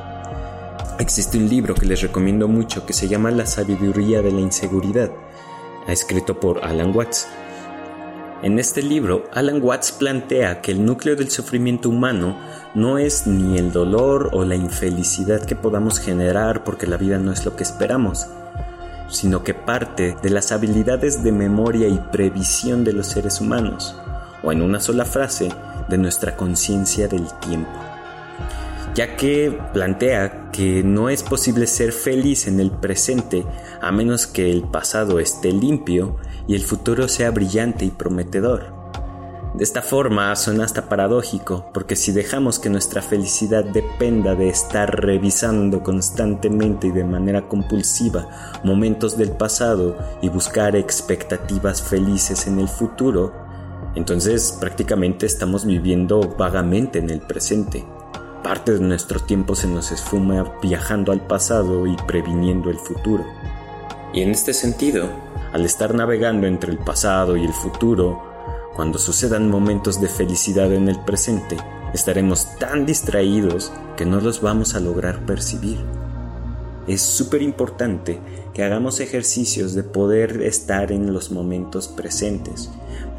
Existe 1.00 1.40
un 1.40 1.50
libro 1.50 1.74
que 1.74 1.88
les 1.88 2.02
recomiendo 2.02 2.48
mucho 2.48 2.86
que 2.86 2.94
se 2.94 3.08
llama 3.08 3.32
La 3.32 3.48
sabiduría 3.48 4.22
de 4.22 4.32
la 4.32 4.42
inseguridad, 4.42 5.10
escrito 5.88 6.40
por 6.40 6.64
Alan 6.64 6.96
Watts. 6.96 7.28
En 8.44 8.60
este 8.60 8.84
libro, 8.84 9.24
Alan 9.34 9.60
Watts 9.60 9.92
plantea 9.92 10.62
que 10.62 10.72
el 10.72 10.86
núcleo 10.86 11.16
del 11.16 11.32
sufrimiento 11.32 11.90
humano 11.90 12.38
no 12.76 13.00
es 13.00 13.26
ni 13.26 13.58
el 13.58 13.72
dolor 13.72 14.30
o 14.34 14.46
la 14.46 14.56
infelicidad 14.56 15.44
que 15.46 15.56
podamos 15.56 16.00
generar 16.00 16.64
porque 16.64 16.86
la 16.86 16.98
vida 16.98 17.18
no 17.18 17.32
es 17.32 17.44
lo 17.44 17.56
que 17.56 17.64
esperamos, 17.64 18.28
sino 19.10 19.44
que 19.44 19.56
parte 19.56 20.16
de 20.22 20.30
las 20.30 20.52
habilidades 20.52 21.24
de 21.24 21.32
memoria 21.32 21.88
y 21.88 21.98
previsión 22.12 22.84
de 22.84 22.94
los 22.94 23.08
seres 23.08 23.42
humanos 23.42 23.96
o 24.44 24.52
en 24.52 24.62
una 24.62 24.80
sola 24.80 25.06
frase 25.06 25.50
de 25.88 25.98
nuestra 25.98 26.36
conciencia 26.36 27.08
del 27.08 27.28
tiempo, 27.40 27.80
ya 28.96 29.16
que 29.16 29.58
plantea 29.74 30.52
que 30.52 30.84
no 30.84 31.10
es 31.10 31.24
posible 31.24 31.68
ser 31.68 31.92
feliz 31.92 32.48
en 32.48 32.60
el 32.60 32.72
presente 32.72 33.46
a 33.82 33.92
menos 33.92 34.28
que 34.28 34.52
el 34.52 34.64
pasado 34.64 35.20
esté 35.20 35.52
limpio 35.52 36.18
y 36.48 36.56
el 36.56 36.64
futuro 36.64 37.08
sea 37.08 37.32
brillante 37.32 37.86
y 37.86 37.92
prometedor. 37.92 38.80
De 39.54 39.64
esta 39.64 39.82
forma 39.82 40.36
suena 40.36 40.64
hasta 40.64 40.88
paradójico, 40.88 41.72
porque 41.74 41.96
si 41.96 42.12
dejamos 42.12 42.60
que 42.60 42.70
nuestra 42.70 43.02
felicidad 43.02 43.64
dependa 43.64 44.36
de 44.36 44.48
estar 44.48 45.04
revisando 45.04 45.82
constantemente 45.82 46.88
y 46.88 46.92
de 46.92 47.04
manera 47.04 47.48
compulsiva 47.48 48.30
momentos 48.64 49.18
del 49.18 49.32
pasado 49.32 49.98
y 50.22 50.30
buscar 50.30 50.76
expectativas 50.76 51.82
felices 51.82 52.46
en 52.46 52.60
el 52.60 52.68
futuro, 52.68 53.49
entonces 53.96 54.58
prácticamente 54.60 55.26
estamos 55.26 55.66
viviendo 55.66 56.36
vagamente 56.38 57.00
en 57.00 57.10
el 57.10 57.22
presente. 57.22 57.86
Parte 58.44 58.74
de 58.74 58.80
nuestro 58.80 59.20
tiempo 59.20 59.56
se 59.56 59.68
nos 59.68 59.92
esfuma 59.92 60.56
viajando 60.62 61.12
al 61.12 61.26
pasado 61.26 61.88
y 61.88 61.96
previniendo 62.08 62.70
el 62.70 62.78
futuro. 62.78 63.26
Y 64.14 64.22
en 64.22 64.32
este 64.32 64.54
sentido, 64.54 65.10
al 65.54 65.66
estar 65.66 65.94
navegando 65.94 66.48
entre 66.48 66.72
el 66.72 66.78
pasado 66.78 67.36
y 67.36 67.44
el 67.44 67.54
futuro, 67.54 68.24
cuando 68.76 68.98
sucedan 68.98 69.50
momentos 69.50 70.00
de 70.00 70.08
felicidad 70.08 70.72
en 70.74 70.88
el 70.88 71.00
presente, 71.02 71.58
estaremos 71.94 72.58
tan 72.58 72.86
distraídos 72.86 73.72
que 73.98 74.06
no 74.06 74.22
los 74.22 74.42
vamos 74.42 74.76
a 74.76 74.80
lograr 74.80 75.26
percibir. 75.26 75.78
Es 76.88 77.02
súper 77.02 77.42
importante 77.42 78.20
que 78.60 78.66
hagamos 78.66 79.00
ejercicios 79.00 79.74
de 79.74 79.84
poder 79.84 80.42
estar 80.42 80.92
en 80.92 81.14
los 81.14 81.32
momentos 81.32 81.88
presentes, 81.88 82.70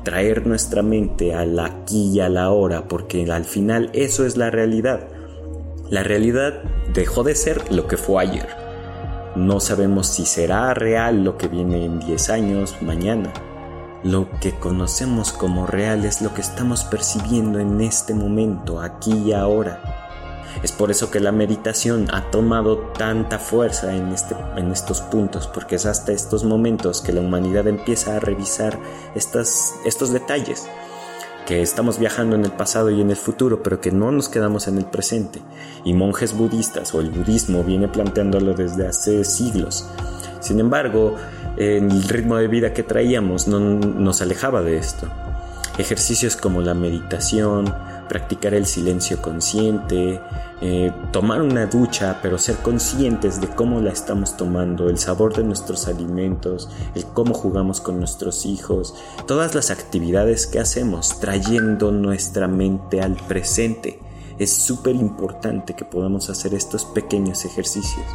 traer 0.04 0.47
nuestra 0.47 0.82
mente 0.82 1.35
al 1.35 1.59
aquí 1.61 2.11
y 2.11 2.20
a 2.20 2.28
la 2.28 2.50
hora, 2.50 2.88
porque 2.88 3.25
al 3.32 3.47
final 3.47 3.88
eso 3.94 4.26
es 4.26 4.37
la 4.37 4.50
realidad. 4.50 5.09
La 5.88 6.02
realidad 6.02 6.62
dejó 6.92 7.23
de 7.23 7.35
ser 7.35 7.73
lo 7.73 7.88
que 7.88 7.97
fue 7.97 8.23
ayer. 8.23 8.49
No 9.35 9.61
sabemos 9.61 10.09
si 10.09 10.26
será 10.26 10.75
real 10.75 11.25
lo 11.25 11.38
que 11.38 11.49
viene 11.49 11.87
en 11.87 12.00
10 12.00 12.28
años, 12.28 12.76
mañana. 12.82 13.32
lo 14.04 14.28
que 14.40 14.52
conocemos 14.52 15.32
como 15.32 15.66
real 15.66 16.04
es 16.04 16.20
lo 16.20 16.35
que 16.35 16.42
estamos 16.42 16.85
percibiendo 16.85 17.61
en 17.61 17.80
este 17.80 18.12
momento, 18.12 18.82
aquí 18.82 19.14
y 19.14 19.32
ahora. 19.32 20.00
Es 20.62 20.73
por 20.73 20.90
eso 20.90 21.11
que 21.11 21.21
la 21.21 21.33
meditación 21.33 22.07
ha 22.12 22.30
tomado 22.30 22.78
tanta 22.78 23.38
fuerza 23.38 23.95
en, 23.95 24.09
este, 24.09 24.35
en 24.57 24.71
estos 24.71 25.00
puntos, 25.00 25.47
porque 25.47 25.76
es 25.76 25.87
hasta 25.87 26.12
estos 26.12 26.45
momentos 26.45 27.00
que 27.00 27.12
la 27.12 27.21
humanidad 27.21 27.66
empieza 27.66 28.16
a 28.16 28.21
revisar 28.21 28.78
estas, 29.14 29.75
estos 29.85 30.12
detalles, 30.12 30.69
que 31.47 31.62
estamos 31.62 31.99
viajando 31.99 32.37
en 32.37 32.45
el 32.45 32.52
pasado 32.52 32.90
y 32.90 33.00
en 33.00 33.11
el 33.11 33.16
futuro, 33.16 33.62
pero 33.62 33.80
que 33.80 33.90
no 33.90 34.12
nos 34.12 34.28
quedamos 34.28 34.69
en 34.69 34.78
el 34.78 34.85
presente. 34.85 35.40
Y 35.85 35.95
monjes 35.95 36.37
budistas 36.37 36.95
o 36.95 37.00
el 37.00 37.11
budismo 37.11 37.64
viene 37.64 37.88
planteándolo 37.88 38.54
desde 38.54 38.87
hace 38.87 39.25
siglos. 39.25 39.88
Sin 40.40 40.61
embargo, 40.61 41.16
el 41.57 42.02
ritmo 42.04 42.37
de 42.37 42.49
vida 42.49 42.73
que 42.73 42.83
traíamos 42.83 43.49
no 43.49 43.59
nos 43.59 44.23
alejaba 44.23 44.62
de 44.62 44.76
esto. 44.76 45.09
Ejercicios 45.78 46.37
como 46.37 46.62
la 46.62 46.75
meditación, 46.75 47.75
practicar 48.11 48.55
el 48.55 48.67
silencio 48.67 49.23
consciente, 49.23 50.21
eh, 50.61 50.93
tomar 51.12 51.43
una 51.43 51.67
ducha, 51.67 52.19
pero 52.21 52.38
ser 52.38 52.57
conscientes 52.57 53.40
de 53.40 53.47
cómo 53.47 53.81
la 53.81 53.93
estamos 53.93 54.37
tomando, 54.37 54.90
el 54.90 54.99
sabor 54.99 55.37
de 55.37 55.45
nuestros 55.45 55.87
alimentos, 55.87 56.69
el 56.97 57.05
cómo 57.05 57.35
jugamos 57.35 57.81
con 57.81 57.99
nuestros 57.99 58.47
hijos, 58.47 58.97
todas 59.29 59.55
las 59.55 59.71
actividades 59.71 60.49
que 60.49 60.59
hacemos 60.59 61.21
trayendo 61.21 61.93
nuestra 61.93 62.49
mente 62.49 63.00
al 63.00 63.14
presente. 63.14 64.00
Es 64.40 64.52
súper 64.52 64.97
importante 64.97 65.75
que 65.75 65.85
podamos 65.85 66.31
hacer 66.31 66.52
estos 66.52 66.85
pequeños 66.87 67.45
ejercicios. 67.45 68.07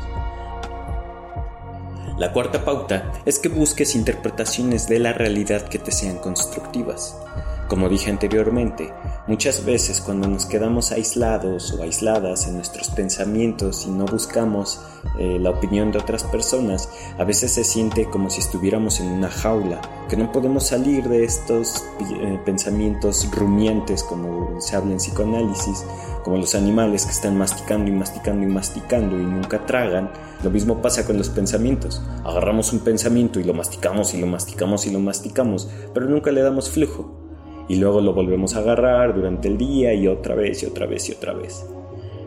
La 2.17 2.33
cuarta 2.33 2.65
pauta 2.65 3.13
es 3.25 3.39
que 3.39 3.47
busques 3.47 3.95
interpretaciones 3.95 4.89
de 4.89 4.99
la 4.99 5.13
realidad 5.13 5.69
que 5.69 5.79
te 5.79 5.93
sean 5.93 6.17
constructivas. 6.17 7.15
Como 7.67 7.89
dije 7.89 8.11
anteriormente, 8.11 8.93
muchas 9.27 9.65
veces 9.65 9.99
cuando 9.99 10.27
nos 10.27 10.45
quedamos 10.45 10.91
aislados 10.91 11.73
o 11.73 11.81
aisladas 11.81 12.47
en 12.47 12.57
nuestros 12.57 12.89
pensamientos 12.89 13.87
y 13.87 13.89
no 13.89 14.05
buscamos 14.05 14.81
eh, 15.17 15.39
la 15.39 15.49
opinión 15.49 15.91
de 15.91 15.97
otras 15.97 16.23
personas, 16.25 16.89
a 17.17 17.23
veces 17.23 17.53
se 17.53 17.63
siente 17.63 18.05
como 18.05 18.29
si 18.29 18.41
estuviéramos 18.41 18.99
en 18.99 19.07
una 19.07 19.29
jaula, 19.29 19.81
que 20.07 20.15
no 20.15 20.31
podemos 20.31 20.67
salir 20.67 21.09
de 21.09 21.23
estos 21.23 21.83
eh, 22.01 22.39
pensamientos 22.45 23.27
rumiantes 23.31 24.03
como 24.03 24.61
se 24.61 24.75
habla 24.75 24.91
en 24.91 24.97
psicoanálisis, 24.97 25.83
como 26.23 26.37
los 26.37 26.53
animales 26.53 27.05
que 27.05 27.13
están 27.13 27.35
masticando 27.35 27.89
y 27.89 27.93
masticando 27.93 28.45
y 28.45 28.47
masticando 28.47 29.19
y 29.19 29.23
nunca 29.23 29.65
tragan. 29.65 30.11
Lo 30.43 30.51
mismo 30.51 30.83
pasa 30.83 31.03
con 31.03 31.17
los 31.17 31.29
pensamientos. 31.29 31.99
Agarramos 32.23 32.73
un 32.73 32.81
pensamiento 32.81 33.39
y 33.39 33.43
lo 33.43 33.55
masticamos 33.55 34.13
y 34.13 34.21
lo 34.21 34.27
masticamos 34.27 34.85
y 34.85 34.91
lo 34.91 34.99
masticamos, 34.99 35.67
pero 35.95 36.07
nunca 36.07 36.31
le 36.31 36.41
damos 36.41 36.69
flujo 36.69 37.24
y 37.67 37.77
luego 37.77 38.01
lo 38.01 38.13
volvemos 38.13 38.55
a 38.55 38.59
agarrar 38.59 39.15
durante 39.15 39.47
el 39.47 39.57
día 39.57 39.93
y 39.93 40.07
otra 40.07 40.35
vez 40.35 40.63
y 40.63 40.65
otra 40.65 40.85
vez 40.85 41.09
y 41.09 41.13
otra 41.13 41.33
vez. 41.33 41.65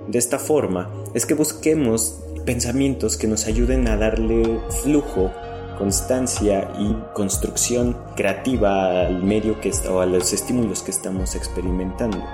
De 0.09 0.19
esta 0.19 0.39
forma 0.39 0.91
es 1.15 1.27
que 1.27 1.35
busquemos 1.35 2.21
pensamientos 2.47 3.17
que 3.17 3.27
nos 3.27 3.47
ayuden 3.47 3.89
a 3.89 3.97
darle 3.97 4.59
flujo, 4.83 5.31
constancia 5.77 6.71
y 6.79 6.95
construcción 7.15 7.97
creativa 8.17 9.07
al 9.07 9.23
medio 9.23 9.61
que 9.61 9.71
o 9.91 10.01
a 10.01 10.07
los 10.07 10.33
estímulos 10.33 10.83
que 10.83 10.91
estamos 10.91 11.35
experimentando. 11.35 12.25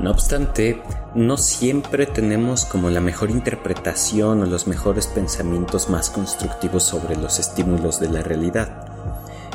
No 0.00 0.10
obstante, 0.10 0.82
no 1.14 1.38
siempre 1.38 2.04
tenemos 2.04 2.66
como 2.66 2.90
la 2.90 3.00
mejor 3.00 3.30
interpretación 3.30 4.42
o 4.42 4.46
los 4.46 4.66
mejores 4.66 5.06
pensamientos 5.06 5.88
más 5.88 6.10
constructivos 6.10 6.82
sobre 6.82 7.16
los 7.16 7.38
estímulos 7.38 7.98
de 7.98 8.10
la 8.10 8.20
realidad. 8.20 8.85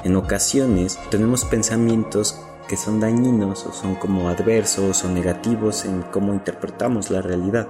En 0.04 0.16
ocasiones 0.16 0.98
tenemos 1.12 1.46
pensamientos 1.46 2.40
que 2.68 2.76
son 2.76 3.00
dañinos 3.00 3.66
o 3.68 3.74
son 3.74 3.96
como 3.96 4.30
adversos 4.30 5.04
o 5.04 5.10
negativos 5.10 5.86
en 5.86 6.02
cómo 6.02 6.34
interpretamos 6.34 7.12
la 7.12 7.22
realidad. 7.22 7.68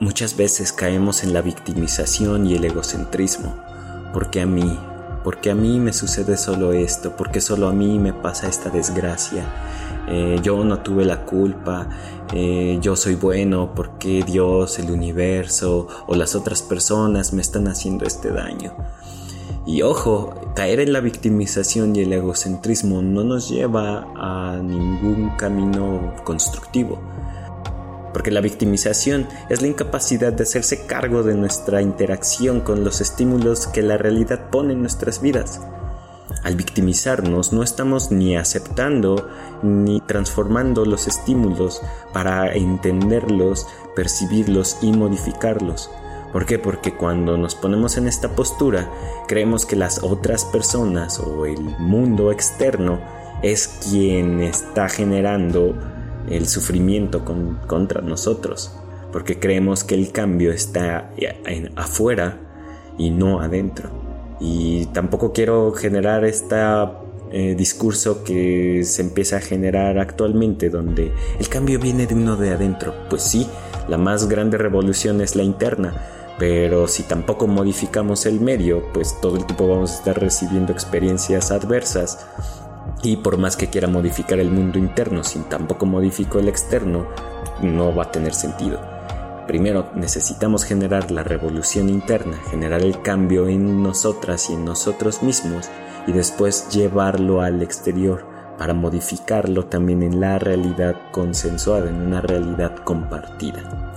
Muchas 0.00 0.36
veces 0.36 0.72
caemos 0.72 1.22
en 1.22 1.32
la 1.32 1.42
victimización 1.42 2.46
y 2.46 2.54
el 2.54 2.64
egocentrismo. 2.64 3.54
Porque 4.12 4.40
a 4.40 4.46
mí, 4.46 4.78
porque 5.22 5.50
a 5.50 5.54
mí 5.54 5.78
me 5.78 5.92
sucede 5.92 6.36
solo 6.36 6.72
esto, 6.72 7.16
porque 7.16 7.40
solo 7.40 7.68
a 7.68 7.72
mí 7.72 7.98
me 7.98 8.12
pasa 8.12 8.48
esta 8.48 8.70
desgracia. 8.70 9.44
Eh, 10.08 10.38
yo 10.42 10.64
no 10.64 10.80
tuve 10.80 11.04
la 11.04 11.24
culpa, 11.24 11.88
eh, 12.32 12.78
yo 12.80 12.96
soy 12.96 13.14
bueno 13.14 13.72
porque 13.74 14.22
Dios, 14.22 14.78
el 14.78 14.90
universo 14.90 15.88
o 16.06 16.14
las 16.14 16.34
otras 16.34 16.62
personas 16.62 17.32
me 17.32 17.42
están 17.42 17.68
haciendo 17.68 18.04
este 18.04 18.30
daño. 18.30 18.72
Y 19.66 19.82
ojo, 19.82 20.45
caer 20.56 20.80
en 20.80 20.94
la 20.94 21.00
victimización 21.00 21.94
y 21.94 22.00
el 22.00 22.14
egocentrismo 22.14 23.02
no 23.02 23.22
nos 23.22 23.50
lleva 23.50 24.06
a 24.16 24.56
ningún 24.56 25.36
camino 25.36 26.14
constructivo. 26.24 26.98
Porque 28.14 28.30
la 28.30 28.40
victimización 28.40 29.28
es 29.50 29.60
la 29.60 29.68
incapacidad 29.68 30.32
de 30.32 30.44
hacerse 30.44 30.86
cargo 30.86 31.22
de 31.22 31.34
nuestra 31.34 31.82
interacción 31.82 32.62
con 32.62 32.84
los 32.84 33.02
estímulos 33.02 33.66
que 33.66 33.82
la 33.82 33.98
realidad 33.98 34.48
pone 34.48 34.72
en 34.72 34.80
nuestras 34.80 35.20
vidas. 35.20 35.60
Al 36.42 36.56
victimizarnos 36.56 37.52
no 37.52 37.62
estamos 37.62 38.10
ni 38.10 38.38
aceptando 38.38 39.28
ni 39.62 40.00
transformando 40.00 40.86
los 40.86 41.06
estímulos 41.06 41.82
para 42.14 42.54
entenderlos, 42.54 43.66
percibirlos 43.94 44.78
y 44.80 44.92
modificarlos 44.92 45.90
¿Por 46.36 46.44
qué? 46.44 46.58
Porque 46.58 46.92
cuando 46.92 47.38
nos 47.38 47.54
ponemos 47.54 47.96
en 47.96 48.06
esta 48.06 48.36
postura, 48.36 48.90
creemos 49.26 49.64
que 49.64 49.74
las 49.74 50.02
otras 50.02 50.44
personas 50.44 51.18
o 51.18 51.46
el 51.46 51.62
mundo 51.78 52.30
externo 52.30 53.00
es 53.42 53.66
quien 53.88 54.42
está 54.42 54.90
generando 54.90 55.74
el 56.28 56.46
sufrimiento 56.46 57.24
contra 57.66 58.02
nosotros. 58.02 58.78
Porque 59.12 59.38
creemos 59.38 59.82
que 59.82 59.94
el 59.94 60.12
cambio 60.12 60.52
está 60.52 61.10
afuera 61.74 62.38
y 62.98 63.08
no 63.08 63.40
adentro. 63.40 63.88
Y 64.38 64.84
tampoco 64.92 65.32
quiero 65.32 65.72
generar 65.72 66.26
este 66.26 66.58
discurso 67.56 68.24
que 68.24 68.84
se 68.84 69.00
empieza 69.00 69.38
a 69.38 69.40
generar 69.40 69.98
actualmente, 69.98 70.68
donde 70.68 71.12
el 71.40 71.48
cambio 71.48 71.80
viene 71.80 72.06
de 72.06 72.14
uno 72.14 72.36
de 72.36 72.50
adentro. 72.50 72.92
Pues 73.08 73.22
sí, 73.22 73.48
la 73.88 73.96
más 73.96 74.28
grande 74.28 74.58
revolución 74.58 75.22
es 75.22 75.34
la 75.34 75.42
interna, 75.42 75.94
pero 76.38 76.86
si 76.86 77.02
tampoco 77.04 77.46
modificamos 77.46 78.26
el 78.26 78.40
medio, 78.40 78.92
pues 78.92 79.20
todo 79.20 79.36
el 79.36 79.46
tiempo 79.46 79.68
vamos 79.68 79.92
a 79.92 79.94
estar 79.94 80.20
recibiendo 80.20 80.72
experiencias 80.72 81.50
adversas. 81.50 82.26
Y 83.02 83.16
por 83.18 83.38
más 83.38 83.56
que 83.56 83.68
quiera 83.68 83.88
modificar 83.88 84.38
el 84.38 84.50
mundo 84.50 84.78
interno, 84.78 85.24
si 85.24 85.38
tampoco 85.40 85.86
modifico 85.86 86.38
el 86.38 86.48
externo, 86.48 87.06
no 87.62 87.94
va 87.94 88.04
a 88.04 88.12
tener 88.12 88.34
sentido. 88.34 88.80
Primero 89.46 89.90
necesitamos 89.94 90.64
generar 90.64 91.10
la 91.10 91.22
revolución 91.22 91.88
interna, 91.88 92.36
generar 92.50 92.82
el 92.82 93.00
cambio 93.00 93.48
en 93.48 93.82
nosotras 93.82 94.50
y 94.50 94.54
en 94.54 94.64
nosotros 94.64 95.22
mismos 95.22 95.68
y 96.06 96.12
después 96.12 96.68
llevarlo 96.70 97.42
al 97.42 97.62
exterior 97.62 98.26
para 98.58 98.74
modificarlo 98.74 99.66
también 99.66 100.02
en 100.02 100.20
la 100.20 100.38
realidad 100.38 100.96
consensuada, 101.12 101.88
en 101.88 101.96
una 101.96 102.20
realidad 102.20 102.76
compartida. 102.84 103.94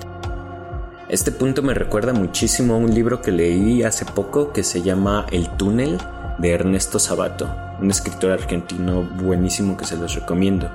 Este 1.10 1.32
punto 1.32 1.64
me 1.64 1.74
recuerda 1.74 2.14
muchísimo 2.14 2.76
a 2.76 2.78
un 2.78 2.94
libro 2.94 3.20
que 3.20 3.32
leí 3.32 3.82
hace 3.82 4.06
poco 4.06 4.54
que 4.54 4.62
se 4.64 4.84
llama 4.84 5.26
El 5.32 5.50
túnel 5.58 5.98
de 6.38 6.52
Ernesto 6.52 7.00
Sabato, 7.00 7.50
un 7.82 7.90
escritor 7.90 8.30
argentino 8.30 9.10
buenísimo 9.20 9.76
que 9.76 9.86
se 9.86 9.98
los 9.98 10.14
recomiendo. 10.14 10.70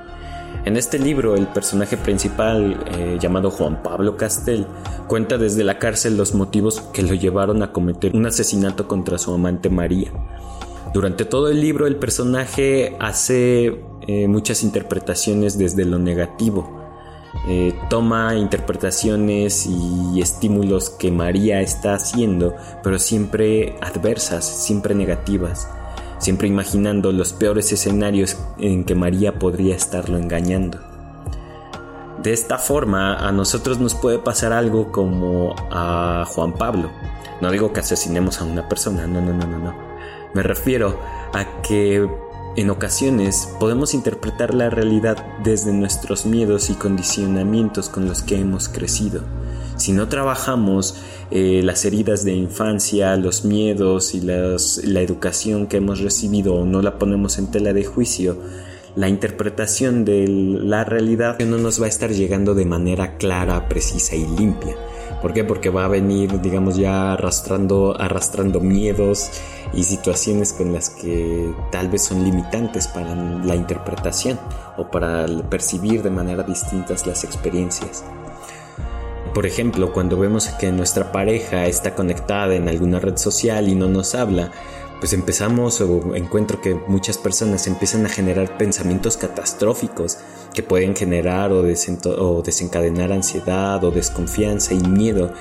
En 0.65 0.75
este 0.75 0.99
libro 0.99 1.35
el 1.35 1.47
personaje 1.47 1.95
principal, 1.95 2.77
eh, 2.97 3.17
llamado 3.17 3.49
Juan 3.49 3.81
Pablo 3.81 4.17
Castel, 4.17 4.67
cuenta 5.07 5.37
desde 5.37 5.63
la 5.63 5.79
cárcel 5.79 6.17
los 6.17 6.35
motivos 6.35 6.81
que 6.81 7.01
lo 7.01 7.13
llevaron 7.13 7.63
a 7.63 7.71
cometer 7.71 8.13
un 8.13 8.25
asesinato 8.25 8.89
contra 8.89 9.17
su 9.17 9.33
amante 9.33 9.69
María. 9.69 10.11
Durante 10.93 11.23
todo 11.23 11.49
el 11.49 11.61
libro 11.61 11.87
el 11.87 11.95
personaje 11.95 12.97
hace 12.99 13.85
eh, 14.05 14.27
muchas 14.27 14.63
interpretaciones 14.63 15.57
desde 15.57 15.85
lo 15.85 15.97
negativo, 15.97 16.84
eh, 17.47 17.77
toma 17.89 18.35
interpretaciones 18.35 19.67
y 19.67 20.19
estímulos 20.19 20.89
que 20.89 21.11
María 21.11 21.61
está 21.61 21.93
haciendo, 21.93 22.55
pero 22.81 22.97
siempre 22.97 23.75
adversas, 23.81 24.45
siempre 24.45 24.95
negativas, 24.95 25.69
siempre 26.17 26.47
imaginando 26.47 27.11
los 27.11 27.33
peores 27.33 27.71
escenarios 27.71 28.37
en 28.57 28.83
que 28.83 28.95
María 28.95 29.37
podría 29.37 29.75
estarlo 29.75 30.17
engañando. 30.17 30.79
De 32.23 32.33
esta 32.33 32.57
forma, 32.57 33.15
a 33.15 33.31
nosotros 33.31 33.79
nos 33.79 33.93
puede 33.93 34.17
pasar 34.17 34.51
algo 34.51 34.91
como 34.91 35.55
a 35.69 36.25
Juan 36.27 36.53
Pablo. 36.53 36.89
No 37.41 37.51
digo 37.51 37.71
que 37.73 37.81
asesinemos 37.81 38.41
a 38.41 38.45
una 38.45 38.67
persona, 38.67 39.05
no, 39.05 39.21
no, 39.21 39.33
no, 39.33 39.45
no, 39.45 39.59
no. 39.59 39.75
Me 40.33 40.41
refiero 40.41 40.97
a 41.33 41.61
que 41.61 42.09
En 42.57 42.69
ocasiones 42.69 43.49
podemos 43.59 43.93
interpretar 43.93 44.53
la 44.53 44.69
realidad 44.69 45.17
desde 45.43 45.73
nuestros 45.73 46.25
miedos 46.25 46.69
y 46.69 46.75
condicionamientos 46.75 47.89
con 47.89 48.07
los 48.07 48.21
que 48.21 48.39
hemos 48.39 48.69
crecido. 48.69 49.23
Si 49.75 49.91
no 49.91 50.07
trabajamos 50.07 50.95
eh, 51.31 51.59
las 51.63 51.83
heridas 51.83 52.23
de 52.23 52.31
infancia, 52.31 53.17
los 53.17 53.43
miedos 53.43 54.15
y 54.15 54.21
la 54.21 55.01
educación 55.01 55.67
que 55.67 55.77
hemos 55.77 55.99
recibido 55.99 56.55
o 56.55 56.63
no 56.63 56.81
la 56.81 56.97
ponemos 56.97 57.39
en 57.39 57.51
tela 57.51 57.73
de 57.73 57.83
juicio, 57.83 58.37
la 58.95 59.09
interpretación 59.09 60.05
de 60.05 60.25
la 60.25 60.85
realidad 60.85 61.37
no 61.39 61.57
nos 61.57 61.81
va 61.81 61.87
a 61.87 61.89
estar 61.89 62.11
llegando 62.11 62.55
de 62.55 62.65
manera 62.65 63.17
clara, 63.17 63.67
precisa 63.67 64.15
y 64.15 64.25
limpia. 64.25 64.77
¿Por 65.25 65.33
qué? 65.33 65.43
Porque 65.43 65.71
va 65.71 65.85
a 65.85 65.87
venir, 65.87 66.39
digamos, 66.39 66.77
ya 66.77 67.13
arrastrando, 67.13 67.99
arrastrando 67.99 68.59
miedos 68.59 69.31
y 69.73 69.81
situaciones 69.83 70.53
con 70.53 70.71
las 70.71 70.91
que 70.91 71.51
tal 71.71 71.89
vez 71.89 72.03
son 72.03 72.23
limitantes 72.23 72.87
para 72.87 73.15
la 73.15 73.55
interpretación 73.55 74.39
o 74.77 74.91
para 74.91 75.25
percibir 75.49 76.03
de 76.03 76.11
manera 76.11 76.43
distintas 76.43 77.07
las 77.07 77.23
experiencias. 77.23 78.03
Por 79.33 79.47
ejemplo, 79.47 79.91
cuando 79.93 80.15
vemos 80.15 80.45
que 80.59 80.71
nuestra 80.71 81.11
pareja 81.11 81.65
está 81.65 81.95
conectada 81.95 82.53
en 82.53 82.69
alguna 82.69 82.99
red 82.99 83.17
social 83.17 83.67
y 83.67 83.73
no 83.73 83.89
nos 83.89 84.13
habla, 84.13 84.51
pues 84.99 85.11
empezamos 85.13 85.81
o 85.81 86.13
encuentro 86.13 86.61
que 86.61 86.75
muchas 86.87 87.17
personas 87.17 87.65
empiezan 87.65 88.05
a 88.05 88.09
generar 88.09 88.59
pensamientos 88.59 89.17
catastróficos 89.17 90.19
que 90.55 90.63
pueden 90.63 90.95
generar 90.95 91.51
o, 91.51 91.61
desencadenar 92.41 93.11
ansiedad 93.11 93.83
o 93.83 93.91
desconfianza 93.91 94.73
y 94.73 94.79
miedo 94.79 95.31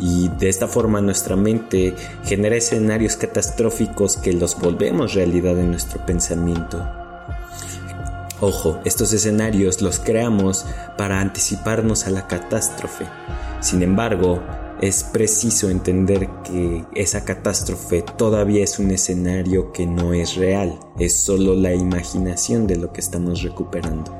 y 0.00 0.28
de 0.28 0.48
esta 0.48 0.68
forma 0.68 1.00
nuestra 1.00 1.36
mente 1.36 1.94
genera 2.24 2.56
escenarios 2.56 3.16
catastróficos 3.16 4.16
que 4.16 4.32
los 4.32 4.58
volvemos 4.58 5.14
realidad 5.14 5.58
en 5.58 5.70
nuestro 5.70 6.04
pensamiento. 6.04 6.86
Ojo, 8.40 8.78
estos 8.84 9.12
escenarios 9.12 9.82
los 9.82 9.98
creamos 9.98 10.64
para 10.96 11.20
anticiparnos 11.20 12.06
a 12.06 12.10
la 12.10 12.26
catástrofe. 12.28 13.06
Sin 13.60 13.82
embargo, 13.82 14.40
es 14.80 15.02
preciso 15.02 15.70
entender 15.70 16.28
que 16.44 16.84
esa 16.94 17.24
catástrofe 17.24 18.02
todavía 18.02 18.62
es 18.62 18.78
un 18.78 18.92
escenario 18.92 19.72
que 19.72 19.86
no 19.86 20.14
es 20.14 20.36
real, 20.36 20.78
es 21.00 21.16
solo 21.16 21.54
la 21.54 21.74
imaginación 21.74 22.68
de 22.68 22.76
lo 22.76 22.92
que 22.92 23.00
estamos 23.00 23.42
recuperando. 23.42 24.17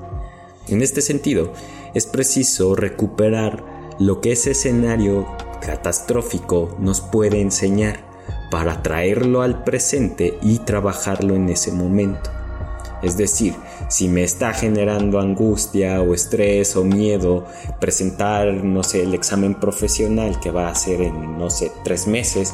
En 0.68 0.82
este 0.82 1.00
sentido, 1.00 1.52
es 1.94 2.06
preciso 2.06 2.74
recuperar 2.74 3.64
lo 3.98 4.20
que 4.20 4.32
ese 4.32 4.52
escenario 4.52 5.26
catastrófico 5.60 6.76
nos 6.78 7.00
puede 7.00 7.40
enseñar 7.40 8.00
para 8.50 8.82
traerlo 8.82 9.42
al 9.42 9.64
presente 9.64 10.38
y 10.42 10.58
trabajarlo 10.60 11.34
en 11.34 11.48
ese 11.48 11.72
momento. 11.72 12.30
Es 13.02 13.16
decir, 13.16 13.54
si 13.88 14.08
me 14.08 14.24
está 14.24 14.52
generando 14.52 15.20
angustia 15.20 16.00
o 16.02 16.14
estrés 16.14 16.76
o 16.76 16.84
miedo 16.84 17.46
presentar, 17.80 18.52
no 18.52 18.82
sé, 18.82 19.02
el 19.02 19.14
examen 19.14 19.54
profesional 19.54 20.40
que 20.40 20.50
va 20.50 20.68
a 20.68 20.74
ser 20.74 21.00
en, 21.00 21.38
no 21.38 21.50
sé, 21.50 21.72
tres 21.84 22.06
meses, 22.06 22.52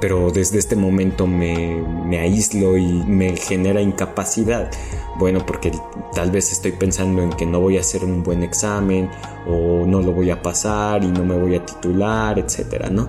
pero 0.00 0.30
desde 0.30 0.58
este 0.58 0.76
momento 0.76 1.26
me, 1.26 1.80
me 2.04 2.18
aíslo 2.18 2.76
y 2.76 2.86
me 3.04 3.36
genera 3.36 3.80
incapacidad. 3.80 4.70
Bueno, 5.16 5.46
porque 5.46 5.72
tal 6.14 6.30
vez 6.30 6.52
estoy 6.52 6.72
pensando 6.72 7.22
en 7.22 7.30
que 7.30 7.46
no 7.46 7.60
voy 7.60 7.78
a 7.78 7.80
hacer 7.80 8.04
un 8.04 8.22
buen 8.22 8.42
examen 8.42 9.08
o 9.46 9.86
no 9.86 10.02
lo 10.02 10.12
voy 10.12 10.30
a 10.30 10.42
pasar 10.42 11.04
y 11.04 11.08
no 11.08 11.24
me 11.24 11.38
voy 11.38 11.54
a 11.54 11.64
titular, 11.64 12.38
etcétera, 12.38 12.90
¿no? 12.90 13.08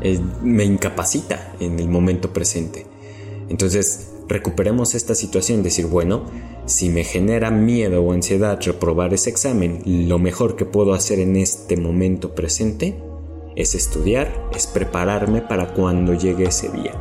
Eh, 0.00 0.20
me 0.42 0.64
incapacita 0.64 1.54
en 1.60 1.78
el 1.78 1.88
momento 1.88 2.32
presente. 2.32 2.86
Entonces, 3.48 4.13
recuperemos 4.28 4.94
esta 4.94 5.14
situación, 5.14 5.62
decir, 5.62 5.86
bueno, 5.86 6.24
si 6.66 6.88
me 6.88 7.04
genera 7.04 7.50
miedo 7.50 8.02
o 8.02 8.12
ansiedad 8.12 8.58
reprobar 8.62 9.12
ese 9.14 9.30
examen, 9.30 9.82
lo 9.84 10.18
mejor 10.18 10.56
que 10.56 10.64
puedo 10.64 10.94
hacer 10.94 11.18
en 11.18 11.36
este 11.36 11.76
momento 11.76 12.34
presente 12.34 12.96
es 13.56 13.74
estudiar, 13.74 14.50
es 14.54 14.66
prepararme 14.66 15.42
para 15.42 15.74
cuando 15.74 16.14
llegue 16.14 16.44
ese 16.44 16.70
día. 16.70 16.92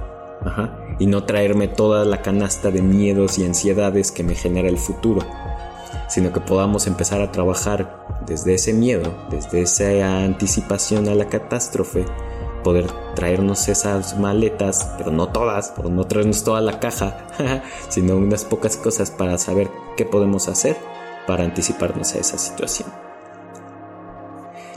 Y 1.00 1.06
no 1.08 1.24
traerme 1.24 1.68
toda 1.68 2.06
la 2.06 2.22
canasta 2.22 2.70
de 2.70 2.82
miedos 2.82 3.40
y 3.40 3.46
ansiedades 3.46 4.12
que 4.12 4.24
me 4.24 4.36
genera 4.36 4.68
el 4.68 4.78
futuro, 4.78 5.22
sino 6.10 6.34
que 6.34 6.42
podamos 6.42 6.86
empezar 6.86 7.22
a 7.22 7.32
trabajar 7.32 8.22
desde 8.28 8.54
ese 8.54 8.74
miedo, 8.74 9.14
desde 9.32 9.62
esa 9.62 10.24
anticipación 10.24 11.08
a 11.08 11.16
la 11.16 11.28
catástrofe, 11.28 12.06
poder 12.64 12.88
traernos 13.16 13.68
esas 13.68 14.18
maletas, 14.18 14.92
pero 14.98 15.12
no 15.12 15.28
todas, 15.28 15.74
o 15.78 15.90
no 15.90 16.06
traernos 16.06 16.44
toda 16.44 16.62
la 16.62 16.80
caja, 16.80 17.18
sino 17.90 18.16
unas 18.16 18.46
pocas 18.46 18.78
cosas 18.78 19.12
para 19.12 19.38
saber 19.38 19.70
qué 19.98 20.06
podemos 20.06 20.48
hacer 20.48 20.78
para 21.28 21.44
anticiparnos 21.44 22.16
a 22.16 22.20
esa 22.20 22.38
situación. 22.38 22.90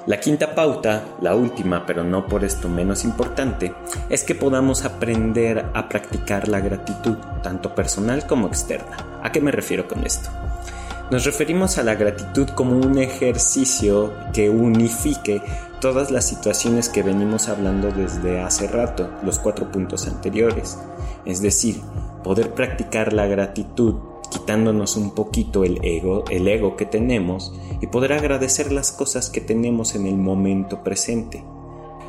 La 0.06 0.20
quinta 0.20 0.54
pauta, 0.54 1.02
la 1.20 1.34
última 1.34 1.84
pero 1.84 2.04
no 2.04 2.28
por 2.28 2.44
esto 2.44 2.68
menos 2.68 3.04
importante, 3.04 3.74
es 4.08 4.22
que 4.22 4.36
podamos 4.36 4.84
aprender 4.84 5.66
a 5.74 5.88
practicar 5.88 6.46
la 6.46 6.60
gratitud, 6.60 7.16
tanto 7.42 7.74
personal 7.74 8.24
como 8.24 8.46
externa. 8.46 8.96
¿A 9.24 9.32
qué 9.32 9.40
me 9.40 9.50
refiero 9.50 9.88
con 9.88 10.06
esto? 10.06 10.30
Nos 11.08 11.24
referimos 11.24 11.78
a 11.78 11.84
la 11.84 11.94
gratitud 11.94 12.48
como 12.48 12.76
un 12.76 12.98
ejercicio 12.98 14.12
que 14.32 14.50
unifique 14.50 15.40
todas 15.80 16.10
las 16.10 16.26
situaciones 16.26 16.88
que 16.88 17.04
venimos 17.04 17.48
hablando 17.48 17.92
desde 17.92 18.40
hace 18.40 18.66
rato, 18.66 19.08
los 19.22 19.38
cuatro 19.38 19.70
puntos 19.70 20.08
anteriores. 20.08 20.76
Es 21.24 21.40
decir, 21.40 21.80
poder 22.24 22.54
practicar 22.54 23.12
la 23.12 23.26
gratitud 23.26 23.94
quitándonos 24.32 24.96
un 24.96 25.14
poquito 25.14 25.62
el 25.62 25.78
ego, 25.84 26.24
el 26.28 26.48
ego 26.48 26.76
que 26.76 26.86
tenemos 26.86 27.54
y 27.80 27.86
poder 27.86 28.12
agradecer 28.12 28.72
las 28.72 28.90
cosas 28.90 29.30
que 29.30 29.40
tenemos 29.40 29.94
en 29.94 30.08
el 30.08 30.16
momento 30.16 30.82
presente 30.82 31.44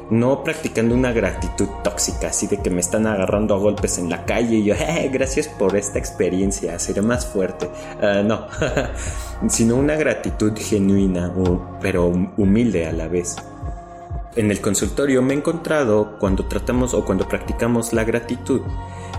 no 0.10 0.43
practicando 0.43 0.96
una 0.96 1.12
gratitud 1.12 1.67
tóxica, 1.84 2.28
así 2.28 2.48
de 2.48 2.58
que 2.58 2.70
me 2.70 2.80
están 2.80 3.08
agarrando 3.08 3.56
a 3.56 3.58
golpes 3.58 3.98
en 3.98 4.10
la 4.10 4.26
calle 4.26 4.58
y 4.58 4.63
yo, 4.63 4.74
eh, 4.76 5.10
gracias 5.12 5.48
por 5.48 5.76
esta 5.76 6.00
experiencia, 6.00 6.80
seré 6.80 7.02
más 7.02 7.26
fuerte. 7.26 7.70
Ah, 8.02 8.24
no, 8.24 8.48
sino 9.50 9.76
una 9.76 9.96
gratitud 9.96 10.54
genuina, 10.58 11.34
pero 11.82 12.08
humilde 12.38 12.88
a 12.88 12.91
la 12.91 13.08
vez. 13.08 13.36
En 14.36 14.52
el 14.52 14.62
consultorio 14.62 15.22
me 15.22 15.34
he 15.34 15.38
encontrado 15.38 16.17
cuando 16.20 16.46
tratamos 16.46 16.93
o 16.93 17.04
cuando 17.04 17.28
practicamos 17.28 17.91
la 17.91 18.04
gratitud, 18.04 18.62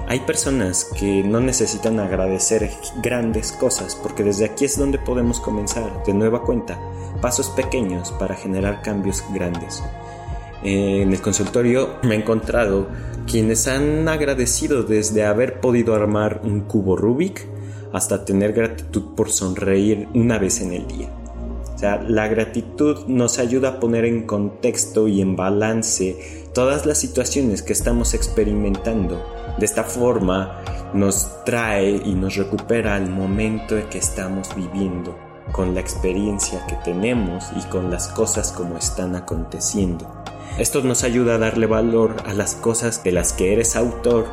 hay 0.06 0.20
personas 0.20 0.84
que 0.98 1.22
no 1.22 1.40
necesitan 1.40 2.00
agradecer 2.00 2.70
grandes 3.02 3.52
cosas 3.52 3.94
porque 3.94 4.22
desde 4.22 4.46
aquí 4.46 4.64
es 4.64 4.78
donde 4.78 4.98
podemos 4.98 5.38
comenzar 5.40 6.02
de 6.04 6.14
nueva 6.14 6.44
cuenta 6.44 6.78
pasos 7.20 7.50
pequeños 7.50 8.12
para 8.12 8.36
generar 8.36 8.80
cambios 8.80 9.22
grandes 9.34 9.82
en 10.62 11.12
el 11.12 11.20
consultorio 11.20 11.96
me 12.02 12.14
he 12.14 12.18
encontrado 12.18 12.88
quienes 13.26 13.68
han 13.68 14.08
agradecido 14.08 14.82
desde 14.82 15.24
haber 15.24 15.60
podido 15.60 15.94
armar 15.94 16.40
un 16.44 16.62
cubo 16.62 16.96
Rubik 16.96 17.46
hasta 17.92 18.24
tener 18.24 18.52
gratitud 18.52 19.14
por 19.14 19.30
sonreír 19.30 20.08
una 20.14 20.38
vez 20.38 20.60
en 20.60 20.72
el 20.72 20.86
día. 20.86 21.08
O 21.74 21.78
sea, 21.78 22.02
la 22.02 22.26
gratitud 22.26 23.06
nos 23.06 23.38
ayuda 23.38 23.68
a 23.68 23.80
poner 23.80 24.04
en 24.04 24.26
contexto 24.26 25.06
y 25.06 25.20
en 25.20 25.36
balance 25.36 26.48
todas 26.52 26.86
las 26.86 26.98
situaciones 26.98 27.62
que 27.62 27.72
estamos 27.72 28.14
experimentando. 28.14 29.24
De 29.58 29.64
esta 29.64 29.84
forma 29.84 30.60
nos 30.92 31.44
trae 31.44 32.02
y 32.04 32.14
nos 32.14 32.34
recupera 32.34 32.96
al 32.96 33.08
momento 33.08 33.76
que 33.90 33.98
estamos 33.98 34.48
viviendo, 34.56 35.16
con 35.52 35.74
la 35.74 35.80
experiencia 35.80 36.66
que 36.66 36.76
tenemos 36.84 37.44
y 37.56 37.60
con 37.68 37.90
las 37.90 38.08
cosas 38.08 38.50
como 38.50 38.76
están 38.76 39.14
aconteciendo. 39.14 40.24
Esto 40.58 40.82
nos 40.82 41.04
ayuda 41.04 41.36
a 41.36 41.38
darle 41.38 41.66
valor 41.66 42.16
a 42.26 42.32
las 42.32 42.56
cosas 42.56 43.04
de 43.04 43.12
las 43.12 43.32
que 43.32 43.52
eres 43.52 43.76
autor 43.76 44.26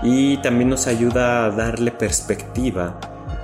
y 0.00 0.36
también 0.36 0.70
nos 0.70 0.86
ayuda 0.86 1.44
a 1.44 1.50
darle 1.50 1.90
perspectiva 1.90 3.00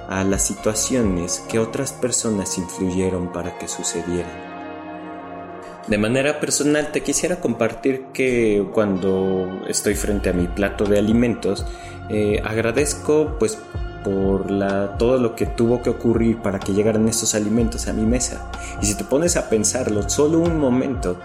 a 0.09 0.23
las 0.23 0.43
situaciones 0.43 1.43
que 1.49 1.59
otras 1.59 1.93
personas 1.93 2.59
influyeron 2.59 3.33
para 3.33 3.59
que 3.59 3.67
sucedieran. 3.67 4.31
De 5.89 5.99
manera 5.99 6.39
personal 6.39 6.93
te 6.93 7.01
quisiera 7.01 7.41
compartir 7.41 8.05
que 8.13 8.65
cuando 8.73 9.63
estoy 9.67 9.97
frente 9.97 10.31
a 10.31 10.33
mi 10.33 10.47
plato 10.47 10.85
de 10.85 11.01
alimentos 11.01 11.67
eh, 12.09 12.41
agradezco 12.45 13.37
pues 13.41 13.59
por 14.05 14.49
la, 14.49 14.97
todo 14.97 15.19
lo 15.19 15.35
que 15.35 15.47
tuvo 15.47 15.83
que 15.83 15.91
ocurrir 15.91 16.39
para 16.39 16.61
que 16.61 16.73
llegaran 16.73 17.09
estos 17.09 17.35
alimentos 17.35 17.89
a 17.89 17.93
mi 17.93 18.07
mesa. 18.07 18.49
Y 18.81 18.87
si 18.87 18.95
te 18.97 19.03
pones 19.03 19.37
a 19.37 19.49
pensarlo 19.49 20.09
solo 20.09 20.39
un 20.39 20.59
momento, 20.59 21.19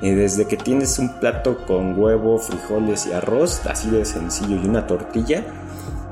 y 0.00 0.10
desde 0.10 0.46
que 0.46 0.56
tienes 0.56 0.98
un 0.98 1.20
plato 1.20 1.64
con 1.66 1.98
huevo, 1.98 2.38
frijoles 2.38 3.06
y 3.06 3.12
arroz, 3.12 3.64
así 3.66 3.90
de 3.90 4.04
sencillo, 4.04 4.56
y 4.56 4.66
una 4.66 4.86
tortilla, 4.86 5.44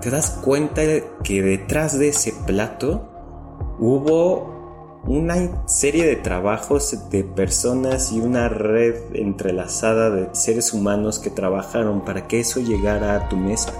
te 0.00 0.10
das 0.10 0.30
cuenta 0.30 0.82
que 1.22 1.42
detrás 1.42 1.98
de 1.98 2.08
ese 2.08 2.34
plato 2.46 3.08
hubo 3.78 5.00
una 5.04 5.66
serie 5.66 6.06
de 6.06 6.16
trabajos 6.16 6.96
de 7.10 7.24
personas 7.24 8.12
y 8.12 8.20
una 8.20 8.48
red 8.48 8.94
entrelazada 9.14 10.10
de 10.10 10.28
seres 10.32 10.72
humanos 10.72 11.18
que 11.18 11.30
trabajaron 11.30 12.04
para 12.04 12.28
que 12.28 12.40
eso 12.40 12.60
llegara 12.60 13.16
a 13.16 13.28
tu 13.28 13.36
mesa. 13.36 13.72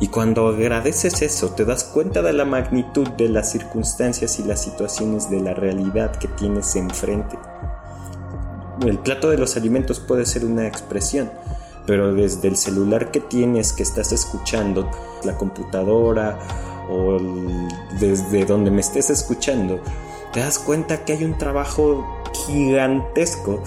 Y 0.00 0.08
cuando 0.08 0.48
agradeces 0.48 1.22
eso, 1.22 1.50
te 1.50 1.64
das 1.64 1.84
cuenta 1.84 2.20
de 2.20 2.32
la 2.32 2.44
magnitud 2.44 3.08
de 3.10 3.28
las 3.28 3.50
circunstancias 3.50 4.38
y 4.38 4.44
las 4.44 4.62
situaciones 4.62 5.30
de 5.30 5.40
la 5.40 5.54
realidad 5.54 6.16
que 6.16 6.28
tienes 6.28 6.76
enfrente. 6.76 7.38
El 8.84 8.98
plato 8.98 9.30
de 9.30 9.38
los 9.38 9.56
alimentos 9.56 10.00
puede 10.00 10.26
ser 10.26 10.44
una 10.44 10.66
expresión, 10.66 11.30
pero 11.86 12.14
desde 12.14 12.48
el 12.48 12.56
celular 12.56 13.10
que 13.10 13.20
tienes, 13.20 13.72
que 13.72 13.82
estás 13.82 14.12
escuchando, 14.12 14.90
la 15.24 15.36
computadora 15.36 16.38
o 16.90 17.18
desde 17.98 18.44
donde 18.44 18.70
me 18.70 18.80
estés 18.80 19.10
escuchando, 19.10 19.80
te 20.32 20.40
das 20.40 20.58
cuenta 20.58 21.04
que 21.04 21.14
hay 21.14 21.24
un 21.24 21.38
trabajo 21.38 22.04
gigantesco 22.46 23.62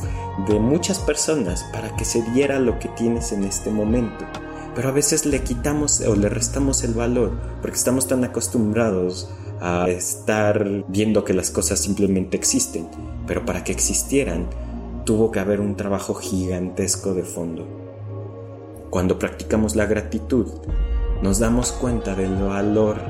de 0.48 0.60
muchas 0.60 1.00
personas 1.00 1.64
para 1.74 1.96
que 1.96 2.06
se 2.06 2.22
diera 2.32 2.60
lo 2.60 2.78
que 2.78 2.90
tienes 2.90 3.32
en 3.32 3.44
este 3.44 3.72
momento. 3.72 4.26
Pero 4.76 4.90
a 4.90 4.92
veces 4.92 5.26
le 5.26 5.42
quitamos 5.42 6.02
o 6.02 6.16
le 6.16 6.30
restamos 6.30 6.84
el 6.84 6.94
valor 6.94 7.32
porque 7.62 7.78
estamos 7.78 8.08
tan 8.08 8.24
acostumbrados 8.24 9.30
a 9.60 9.90
estar 9.90 10.86
viendo 10.88 11.26
que 11.26 11.34
las 11.34 11.50
cosas 11.50 11.80
simplemente 11.80 12.38
existen, 12.38 12.88
pero 13.28 13.46
para 13.46 13.64
que 13.64 13.72
existieran 13.72 14.48
tuvo 15.10 15.32
que 15.32 15.40
haber 15.40 15.60
un 15.60 15.76
trabajo 15.76 16.14
gigantesco 16.14 17.16
de 17.16 17.24
fondo. 17.24 17.66
Cuando 18.92 19.18
practicamos 19.18 19.76
la 19.76 19.88
gratitud, 19.88 20.46
nos 21.24 21.40
damos 21.40 21.72
cuenta 21.72 22.14
del 22.14 22.36
valor 22.36 23.02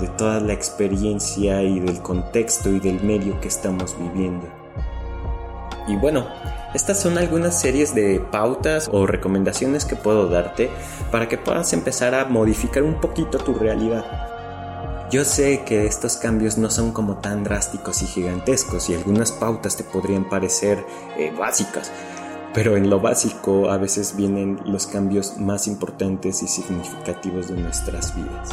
de 0.00 0.06
toda 0.06 0.38
la 0.38 0.52
experiencia 0.52 1.60
y 1.64 1.80
del 1.80 2.02
contexto 2.02 2.70
y 2.70 2.78
del 2.78 3.02
medio 3.02 3.40
que 3.40 3.48
estamos 3.48 3.96
viviendo. 3.98 4.46
Y 5.88 5.96
bueno, 5.96 6.28
estas 6.72 7.00
son 7.00 7.18
algunas 7.18 7.60
series 7.60 7.96
de 7.96 8.20
pautas 8.30 8.88
o 8.92 9.08
recomendaciones 9.08 9.84
que 9.84 9.96
puedo 9.96 10.28
darte 10.28 10.70
para 11.10 11.28
que 11.28 11.36
puedas 11.36 11.72
empezar 11.72 12.14
a 12.14 12.26
modificar 12.26 12.84
un 12.84 13.00
poquito 13.00 13.38
tu 13.38 13.54
realidad. 13.54 14.29
Yo 15.10 15.24
sé 15.24 15.64
que 15.64 15.86
estos 15.86 16.16
cambios 16.16 16.56
no 16.56 16.70
son 16.70 16.92
como 16.92 17.16
tan 17.16 17.42
drásticos 17.42 18.00
y 18.02 18.06
gigantescos 18.06 18.88
y 18.90 18.94
algunas 18.94 19.32
pautas 19.32 19.76
te 19.76 19.82
podrían 19.82 20.28
parecer 20.28 20.86
eh, 21.18 21.32
básicas, 21.36 21.90
pero 22.54 22.76
en 22.76 22.88
lo 22.88 23.00
básico 23.00 23.70
a 23.70 23.76
veces 23.76 24.14
vienen 24.14 24.60
los 24.64 24.86
cambios 24.86 25.36
más 25.38 25.66
importantes 25.66 26.44
y 26.44 26.46
significativos 26.46 27.48
de 27.48 27.56
nuestras 27.56 28.14
vidas. 28.14 28.50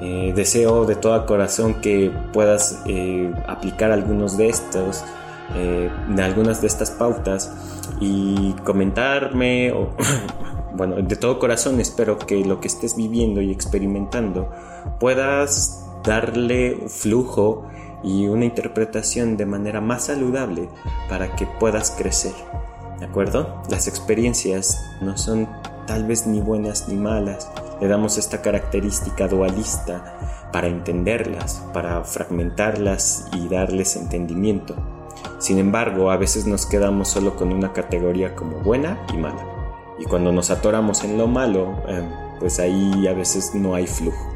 Eh, 0.00 0.32
deseo 0.34 0.86
de 0.86 0.94
todo 0.94 1.26
corazón 1.26 1.82
que 1.82 2.10
puedas 2.32 2.80
eh, 2.86 3.30
aplicar 3.46 3.92
algunos 3.92 4.38
de 4.38 4.48
estos 4.48 5.04
algunas 6.18 6.60
de 6.60 6.66
estas 6.66 6.90
pautas 6.90 7.52
y 8.00 8.52
comentarme 8.64 9.70
o 9.70 9.94
bueno, 10.76 10.96
de 10.96 11.16
todo 11.16 11.38
corazón 11.38 11.80
espero 11.80 12.18
que 12.18 12.44
lo 12.44 12.60
que 12.60 12.68
estés 12.68 12.96
viviendo 12.96 13.40
y 13.40 13.50
experimentando 13.50 14.50
puedas 15.00 15.84
darle 16.04 16.84
flujo 16.88 17.64
y 18.02 18.28
una 18.28 18.44
interpretación 18.44 19.36
de 19.36 19.46
manera 19.46 19.80
más 19.80 20.04
saludable 20.04 20.68
para 21.08 21.34
que 21.34 21.46
puedas 21.46 21.90
crecer. 21.90 22.34
¿De 23.00 23.06
acuerdo? 23.06 23.62
Las 23.68 23.88
experiencias 23.88 24.80
no 25.00 25.18
son 25.18 25.48
tal 25.86 26.04
vez 26.06 26.26
ni 26.26 26.40
buenas 26.40 26.88
ni 26.88 26.94
malas. 26.94 27.50
Le 27.80 27.88
damos 27.88 28.16
esta 28.16 28.40
característica 28.40 29.28
dualista 29.28 30.48
para 30.52 30.68
entenderlas, 30.68 31.62
para 31.74 32.02
fragmentarlas 32.04 33.28
y 33.32 33.48
darles 33.48 33.96
entendimiento. 33.96 34.74
Sin 35.38 35.58
embargo, 35.58 36.10
a 36.10 36.16
veces 36.16 36.46
nos 36.46 36.64
quedamos 36.64 37.08
solo 37.08 37.36
con 37.36 37.52
una 37.52 37.72
categoría 37.72 38.34
como 38.34 38.60
buena 38.60 39.04
y 39.12 39.16
mala. 39.18 39.55
Y 39.98 40.04
cuando 40.04 40.32
nos 40.32 40.50
atoramos 40.50 41.04
en 41.04 41.16
lo 41.16 41.26
malo, 41.26 41.74
eh, 41.88 42.02
pues 42.38 42.58
ahí 42.58 43.06
a 43.06 43.12
veces 43.12 43.54
no 43.54 43.74
hay 43.74 43.86
flujo. 43.86 44.32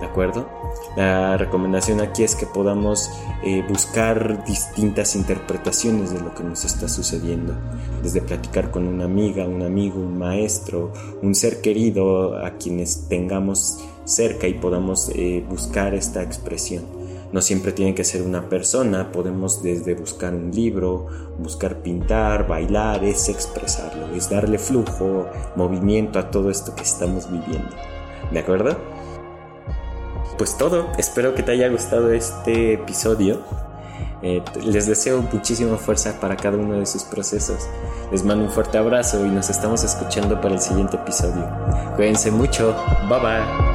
¿De 0.00 0.06
acuerdo? 0.06 0.48
La 0.96 1.36
recomendación 1.36 2.00
aquí 2.00 2.22
es 2.22 2.34
que 2.34 2.44
podamos 2.44 3.10
eh, 3.42 3.64
buscar 3.68 4.44
distintas 4.44 5.14
interpretaciones 5.16 6.12
de 6.12 6.20
lo 6.20 6.34
que 6.34 6.42
nos 6.42 6.64
está 6.64 6.88
sucediendo. 6.88 7.54
Desde 8.02 8.20
platicar 8.20 8.70
con 8.70 8.86
una 8.86 9.04
amiga, 9.04 9.46
un 9.46 9.62
amigo, 9.62 10.00
un 10.00 10.18
maestro, 10.18 10.92
un 11.22 11.34
ser 11.34 11.60
querido 11.60 12.44
a 12.44 12.58
quienes 12.58 13.08
tengamos 13.08 13.78
cerca 14.04 14.48
y 14.48 14.54
podamos 14.54 15.10
eh, 15.14 15.44
buscar 15.48 15.94
esta 15.94 16.22
expresión. 16.22 16.84
No 17.32 17.40
siempre 17.40 17.72
tiene 17.72 17.94
que 17.94 18.04
ser 18.04 18.22
una 18.22 18.48
persona, 18.48 19.10
podemos 19.10 19.62
desde 19.62 19.94
buscar 19.94 20.34
un 20.34 20.50
libro, 20.50 21.06
buscar 21.38 21.76
pintar, 21.76 22.46
bailar, 22.46 23.02
es 23.04 23.28
expresarlo, 23.30 24.14
es 24.14 24.28
darle 24.28 24.58
flujo, 24.58 25.26
movimiento 25.56 26.18
a 26.18 26.30
todo 26.30 26.50
esto 26.50 26.74
que 26.74 26.82
estamos 26.82 27.30
viviendo. 27.30 27.74
¿De 28.30 28.38
acuerdo? 28.38 28.76
Pues 30.36 30.56
todo, 30.58 30.88
espero 30.98 31.34
que 31.34 31.42
te 31.42 31.52
haya 31.52 31.68
gustado 31.68 32.12
este 32.12 32.74
episodio. 32.74 33.40
Eh, 34.22 34.42
les 34.64 34.86
deseo 34.86 35.20
muchísima 35.32 35.76
fuerza 35.78 36.20
para 36.20 36.36
cada 36.36 36.56
uno 36.56 36.78
de 36.78 36.86
sus 36.86 37.02
procesos. 37.02 37.66
Les 38.10 38.24
mando 38.24 38.44
un 38.44 38.50
fuerte 38.50 38.78
abrazo 38.78 39.24
y 39.26 39.30
nos 39.30 39.50
estamos 39.50 39.82
escuchando 39.84 40.40
para 40.40 40.54
el 40.54 40.60
siguiente 40.60 40.96
episodio. 40.96 41.48
Cuídense 41.96 42.30
mucho. 42.30 42.74
Bye 43.08 43.20
bye. 43.20 43.71